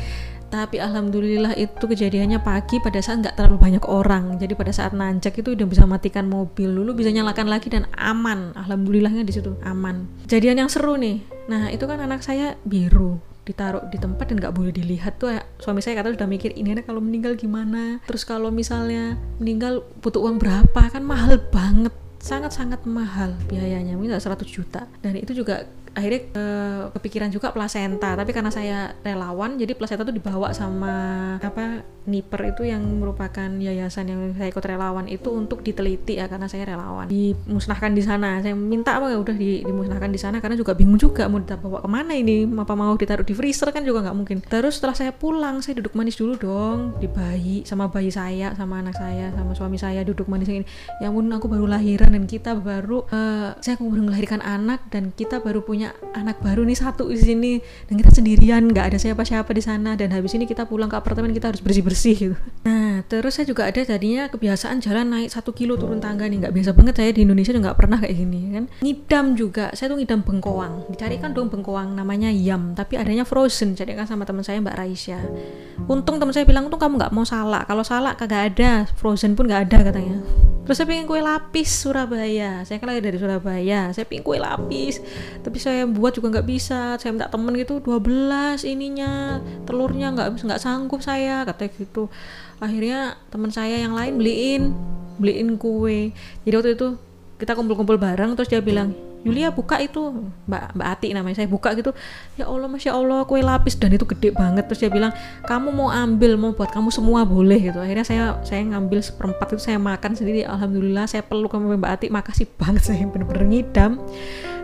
tapi 0.54 0.78
alhamdulillah 0.78 1.58
itu 1.58 1.82
kejadiannya 1.82 2.38
pagi 2.38 2.78
pada 2.78 3.02
saat 3.02 3.26
nggak 3.26 3.34
terlalu 3.34 3.58
banyak 3.58 3.84
orang. 3.90 4.38
Jadi 4.38 4.54
pada 4.54 4.70
saat 4.70 4.94
nanjak 4.94 5.34
itu 5.34 5.58
udah 5.58 5.66
bisa 5.66 5.82
matikan 5.82 6.30
mobil. 6.30 6.70
Dulu 6.70 6.94
bisa 6.94 7.10
nyalakan 7.10 7.50
lagi 7.50 7.74
dan 7.74 7.90
aman. 7.98 8.54
Alhamdulillahnya 8.54 9.26
di 9.26 9.34
situ 9.34 9.58
aman. 9.66 10.06
Kejadian 10.30 10.62
yang 10.62 10.70
seru 10.70 10.94
nih. 10.94 11.26
Nah 11.50 11.74
itu 11.74 11.82
kan 11.90 11.98
anak 11.98 12.22
saya 12.22 12.54
biru. 12.62 13.18
Ditaruh 13.42 13.82
di 13.90 13.98
tempat 13.98 14.30
dan 14.30 14.38
nggak 14.38 14.54
boleh 14.54 14.70
dilihat 14.70 15.18
tuh. 15.18 15.34
Suami 15.58 15.82
saya 15.82 15.98
kata 15.98 16.14
sudah 16.14 16.30
mikir 16.30 16.54
ini 16.54 16.78
kalau 16.86 17.02
meninggal 17.02 17.34
gimana? 17.34 17.98
Terus 18.06 18.22
kalau 18.22 18.54
misalnya 18.54 19.18
meninggal 19.42 19.82
butuh 20.06 20.22
uang 20.22 20.38
berapa? 20.38 20.86
Kan 20.86 21.02
mahal 21.02 21.42
banget. 21.50 21.90
Sangat-sangat 22.22 22.86
mahal 22.86 23.34
biayanya. 23.50 23.98
Mungkin 23.98 24.22
100 24.22 24.46
juta. 24.46 24.86
Dan 25.02 25.18
itu 25.18 25.34
juga 25.34 25.66
akhirnya 25.94 26.20
uh, 26.34 26.82
kepikiran 26.92 27.30
juga 27.30 27.54
plasenta. 27.54 28.18
Tapi 28.18 28.30
karena 28.34 28.50
saya 28.50 28.92
relawan 29.00 29.56
jadi 29.56 29.72
plasenta 29.78 30.04
itu 30.04 30.14
dibawa 30.18 30.50
sama 30.50 30.94
apa 31.40 31.94
Niper 32.04 32.52
itu 32.52 32.68
yang 32.68 32.84
merupakan 33.00 33.48
yayasan 33.48 34.12
yang 34.12 34.20
saya 34.36 34.52
ikut 34.52 34.60
relawan 34.60 35.08
itu 35.08 35.32
untuk 35.32 35.64
diteliti 35.64 36.20
ya 36.20 36.28
karena 36.28 36.44
saya 36.52 36.68
relawan. 36.68 37.08
Dimusnahkan 37.08 37.96
di 37.96 38.04
sana. 38.04 38.44
Saya 38.44 38.52
minta 38.52 39.00
apa 39.00 39.08
ya 39.08 39.16
udah 39.16 39.32
di, 39.32 39.64
dimusnahkan 39.64 40.12
di 40.12 40.20
sana. 40.20 40.36
Karena 40.44 40.52
juga 40.52 40.76
bingung 40.76 41.00
juga 41.00 41.24
mau 41.32 41.40
bawa 41.40 41.80
ke 41.80 41.88
mana 41.88 42.12
ini? 42.12 42.44
Apa 42.44 42.76
mau 42.76 42.92
ditaruh 42.92 43.24
di 43.24 43.32
freezer? 43.32 43.72
Kan 43.72 43.88
juga 43.88 44.04
nggak 44.04 44.16
mungkin. 44.20 44.44
Terus 44.44 44.76
setelah 44.76 44.92
saya 44.92 45.16
pulang 45.16 45.64
saya 45.64 45.80
duduk 45.80 45.96
manis 45.96 46.20
dulu 46.20 46.36
dong. 46.36 46.92
Di 47.00 47.08
bayi 47.08 47.64
sama 47.64 47.88
bayi 47.88 48.12
saya 48.12 48.52
sama 48.52 48.84
anak 48.84 49.00
saya 49.00 49.32
sama 49.32 49.56
suami 49.56 49.80
saya 49.80 50.04
duduk 50.04 50.28
manis 50.28 50.52
ini. 50.52 50.68
Ya 51.00 51.08
ampun 51.08 51.32
aku 51.32 51.48
baru 51.48 51.64
lahiran 51.64 52.12
dan 52.12 52.28
kita 52.28 52.52
baru 52.52 53.08
uh, 53.08 53.56
saya 53.64 53.80
baru 53.80 54.12
melahirkan 54.12 54.44
anak 54.44 54.92
dan 54.92 55.08
kita 55.16 55.40
baru 55.40 55.64
punya 55.64 55.83
anak 56.14 56.40
baru 56.40 56.62
nih 56.62 56.78
satu 56.78 57.10
di 57.10 57.20
sini 57.20 57.52
dan 57.90 57.98
kita 57.98 58.14
sendirian 58.14 58.64
nggak 58.70 58.94
ada 58.94 58.98
siapa-siapa 59.02 59.50
di 59.50 59.62
sana 59.64 59.98
dan 59.98 60.14
habis 60.14 60.32
ini 60.38 60.46
kita 60.46 60.64
pulang 60.64 60.88
ke 60.88 60.96
apartemen 60.96 61.34
kita 61.34 61.50
harus 61.50 61.60
bersih 61.60 61.82
bersih 61.82 62.04
bersih 62.04 62.16
gitu. 62.30 62.36
Nah, 62.68 63.02
terus 63.10 63.36
saya 63.36 63.46
juga 63.48 63.66
ada 63.66 63.80
tadinya 63.82 64.28
kebiasaan 64.30 64.78
jalan 64.84 65.06
naik 65.10 65.28
satu 65.32 65.50
kilo 65.56 65.74
turun 65.74 65.98
tangga 65.98 66.28
nih, 66.28 66.44
nggak 66.44 66.54
biasa 66.54 66.70
banget 66.76 66.94
saya 67.00 67.10
di 67.10 67.22
Indonesia 67.26 67.52
nggak 67.54 67.78
pernah 67.78 67.98
kayak 67.98 68.14
gini 68.14 68.40
kan. 68.54 68.64
Ngidam 68.84 69.26
juga, 69.34 69.64
saya 69.72 69.90
tuh 69.92 69.98
ngidam 69.98 70.20
bengkoang. 70.22 70.90
Dicarikan 70.92 71.30
dong 71.32 71.48
bengkoang 71.48 71.96
namanya 71.96 72.28
yam, 72.30 72.76
tapi 72.76 73.00
adanya 73.00 73.24
frozen. 73.26 73.74
Carikan 73.74 74.06
sama 74.06 74.28
teman 74.28 74.44
saya 74.46 74.60
Mbak 74.60 74.76
Raisya. 74.76 75.18
Untung 75.90 76.22
teman 76.22 76.32
saya 76.32 76.46
bilang, 76.46 76.70
untung 76.70 76.80
kamu 76.80 76.96
nggak 77.00 77.12
mau 77.12 77.26
salak. 77.26 77.66
Kalau 77.66 77.82
salak 77.82 78.16
kagak 78.16 78.54
ada, 78.54 78.86
frozen 78.96 79.34
pun 79.34 79.50
nggak 79.50 79.70
ada 79.70 79.92
katanya. 79.92 80.18
Terus 80.64 80.80
saya 80.80 80.88
pengen 80.88 81.04
kue 81.04 81.20
lapis 81.20 81.68
Surabaya. 81.68 82.64
Saya 82.64 82.80
kan 82.80 82.88
lagi 82.88 83.04
dari 83.04 83.20
Surabaya. 83.20 83.92
Saya 83.92 84.08
pengen 84.08 84.24
kue 84.24 84.40
lapis, 84.40 84.96
tapi 85.44 85.60
saya 85.60 85.84
buat 85.84 86.16
juga 86.16 86.40
nggak 86.40 86.48
bisa. 86.48 86.96
Saya 86.96 87.12
minta 87.12 87.28
temen 87.28 87.52
gitu 87.52 87.84
12 87.84 88.64
ininya 88.64 89.44
telurnya 89.68 90.16
nggak 90.16 90.40
nggak 90.40 90.60
sanggup 90.62 91.04
saya 91.04 91.44
katanya 91.44 91.70
gitu 91.76 92.08
akhirnya 92.62 93.18
teman 93.28 93.50
saya 93.52 93.76
yang 93.82 93.92
lain 93.92 94.16
beliin 94.16 94.62
beliin 95.18 95.60
kue 95.60 96.14
jadi 96.48 96.54
waktu 96.58 96.70
itu 96.78 96.96
kita 97.38 97.52
kumpul-kumpul 97.58 97.98
bareng 97.98 98.34
terus 98.38 98.50
dia 98.50 98.62
bilang 98.62 98.94
Yulia 99.24 99.48
buka 99.48 99.80
itu 99.80 100.28
Mbak 100.44 100.76
Mbak 100.76 100.88
Ati 100.92 101.08
namanya 101.16 101.36
saya 101.40 101.48
buka 101.48 101.72
gitu. 101.72 101.96
Ya 102.36 102.44
Allah 102.44 102.68
masya 102.68 102.92
Allah 102.92 103.24
kue 103.24 103.40
lapis 103.40 103.74
dan 103.74 103.90
itu 103.96 104.04
gede 104.04 104.36
banget. 104.36 104.68
Terus 104.68 104.84
dia 104.84 104.92
bilang 104.92 105.16
kamu 105.48 105.72
mau 105.72 105.88
ambil 105.88 106.36
mau 106.36 106.52
buat 106.52 106.68
kamu 106.68 106.92
semua 106.92 107.24
boleh 107.24 107.72
gitu. 107.72 107.80
Akhirnya 107.80 108.04
saya 108.04 108.36
saya 108.44 108.60
ngambil 108.68 109.00
seperempat 109.00 109.56
itu 109.56 109.64
saya 109.64 109.80
makan 109.80 110.12
sendiri. 110.12 110.44
Alhamdulillah 110.44 111.08
saya 111.08 111.24
peluk 111.24 111.56
sama 111.56 111.72
Mbak 111.74 111.90
Ati. 111.96 112.06
Makasih 112.12 112.46
banget 112.60 112.84
saya 112.84 113.08
bener-bener 113.08 113.48
ngidam 113.48 113.96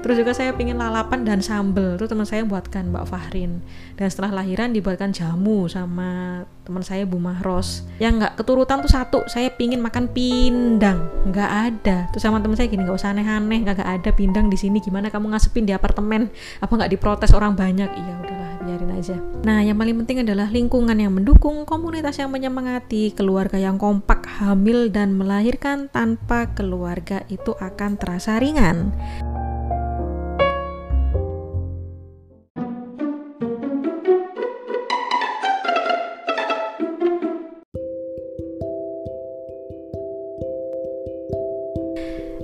terus 0.00 0.16
juga 0.16 0.32
saya 0.32 0.56
pingin 0.56 0.80
lalapan 0.80 1.22
dan 1.22 1.40
sambel. 1.44 1.96
Itu 1.96 2.08
teman 2.08 2.24
saya 2.24 2.44
buatkan 2.44 2.88
Mbak 2.88 3.04
Fahrin. 3.08 3.60
Dan 3.96 4.06
setelah 4.08 4.42
lahiran 4.42 4.72
dibuatkan 4.72 5.12
jamu 5.12 5.68
sama 5.68 6.42
teman 6.64 6.80
saya 6.86 7.04
Bu 7.04 7.20
Mahros. 7.20 7.84
Yang 8.00 8.24
nggak 8.24 8.32
keturutan 8.40 8.80
tuh 8.80 8.92
satu 8.92 9.18
saya 9.28 9.52
pingin 9.52 9.82
makan 9.82 10.08
pindang. 10.10 11.08
Nggak 11.28 11.50
ada. 11.50 11.96
Terus 12.12 12.22
sama 12.24 12.40
teman 12.40 12.56
saya 12.56 12.68
gini 12.68 12.86
nggak 12.86 12.96
usah 12.96 13.12
aneh-aneh 13.12 13.58
nggak 13.64 13.80
ada 13.84 14.10
pindang 14.14 14.48
di 14.48 14.56
sini. 14.56 14.80
Gimana 14.80 15.12
kamu 15.12 15.36
ngasepin 15.36 15.68
di 15.68 15.72
apartemen? 15.76 16.32
Apa 16.64 16.72
nggak 16.72 16.90
diprotes 16.92 17.36
orang 17.36 17.52
banyak? 17.52 17.90
Iya 17.90 18.12
udahlah 18.22 18.50
biarin 18.64 18.92
aja. 18.94 19.16
Nah 19.42 19.64
yang 19.64 19.76
paling 19.76 19.96
penting 20.04 20.22
adalah 20.22 20.46
lingkungan 20.52 20.94
yang 20.94 21.12
mendukung 21.16 21.64
komunitas 21.64 22.20
yang 22.20 22.30
menyemangati 22.30 23.12
keluarga 23.16 23.56
yang 23.56 23.80
kompak 23.80 24.24
hamil 24.40 24.92
dan 24.92 25.16
melahirkan 25.16 25.88
tanpa 25.90 26.52
keluarga 26.52 27.24
itu 27.32 27.56
akan 27.56 27.96
terasa 27.96 28.38
ringan 28.38 28.94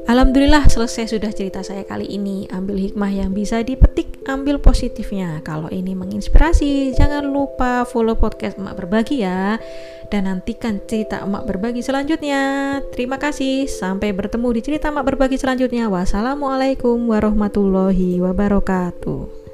Alhamdulillah 0.06 0.70
selesai 0.70 1.18
sudah 1.18 1.34
cerita 1.34 1.66
saya 1.66 1.82
kali 1.82 2.06
ini. 2.06 2.46
Ambil 2.54 2.78
hikmah 2.78 3.10
yang 3.10 3.34
bisa 3.34 3.66
dipetik, 3.66 4.22
ambil 4.30 4.62
positifnya. 4.62 5.42
Kalau 5.42 5.66
ini 5.66 5.98
menginspirasi, 5.98 6.94
jangan 6.94 7.26
lupa 7.26 7.82
follow 7.82 8.14
podcast 8.14 8.54
Emak 8.54 8.78
Berbagi 8.78 9.26
ya. 9.26 9.58
Dan 10.06 10.30
nantikan 10.30 10.78
cerita 10.86 11.26
Emak 11.26 11.50
Berbagi 11.50 11.82
selanjutnya. 11.82 12.78
Terima 12.94 13.18
kasih. 13.18 13.66
Sampai 13.66 14.14
bertemu 14.14 14.54
di 14.54 14.60
cerita 14.62 14.94
Emak 14.94 15.10
Berbagi 15.10 15.42
selanjutnya. 15.42 15.90
Wassalamualaikum 15.90 17.10
warahmatullahi 17.10 18.22
wabarakatuh. 18.22 19.45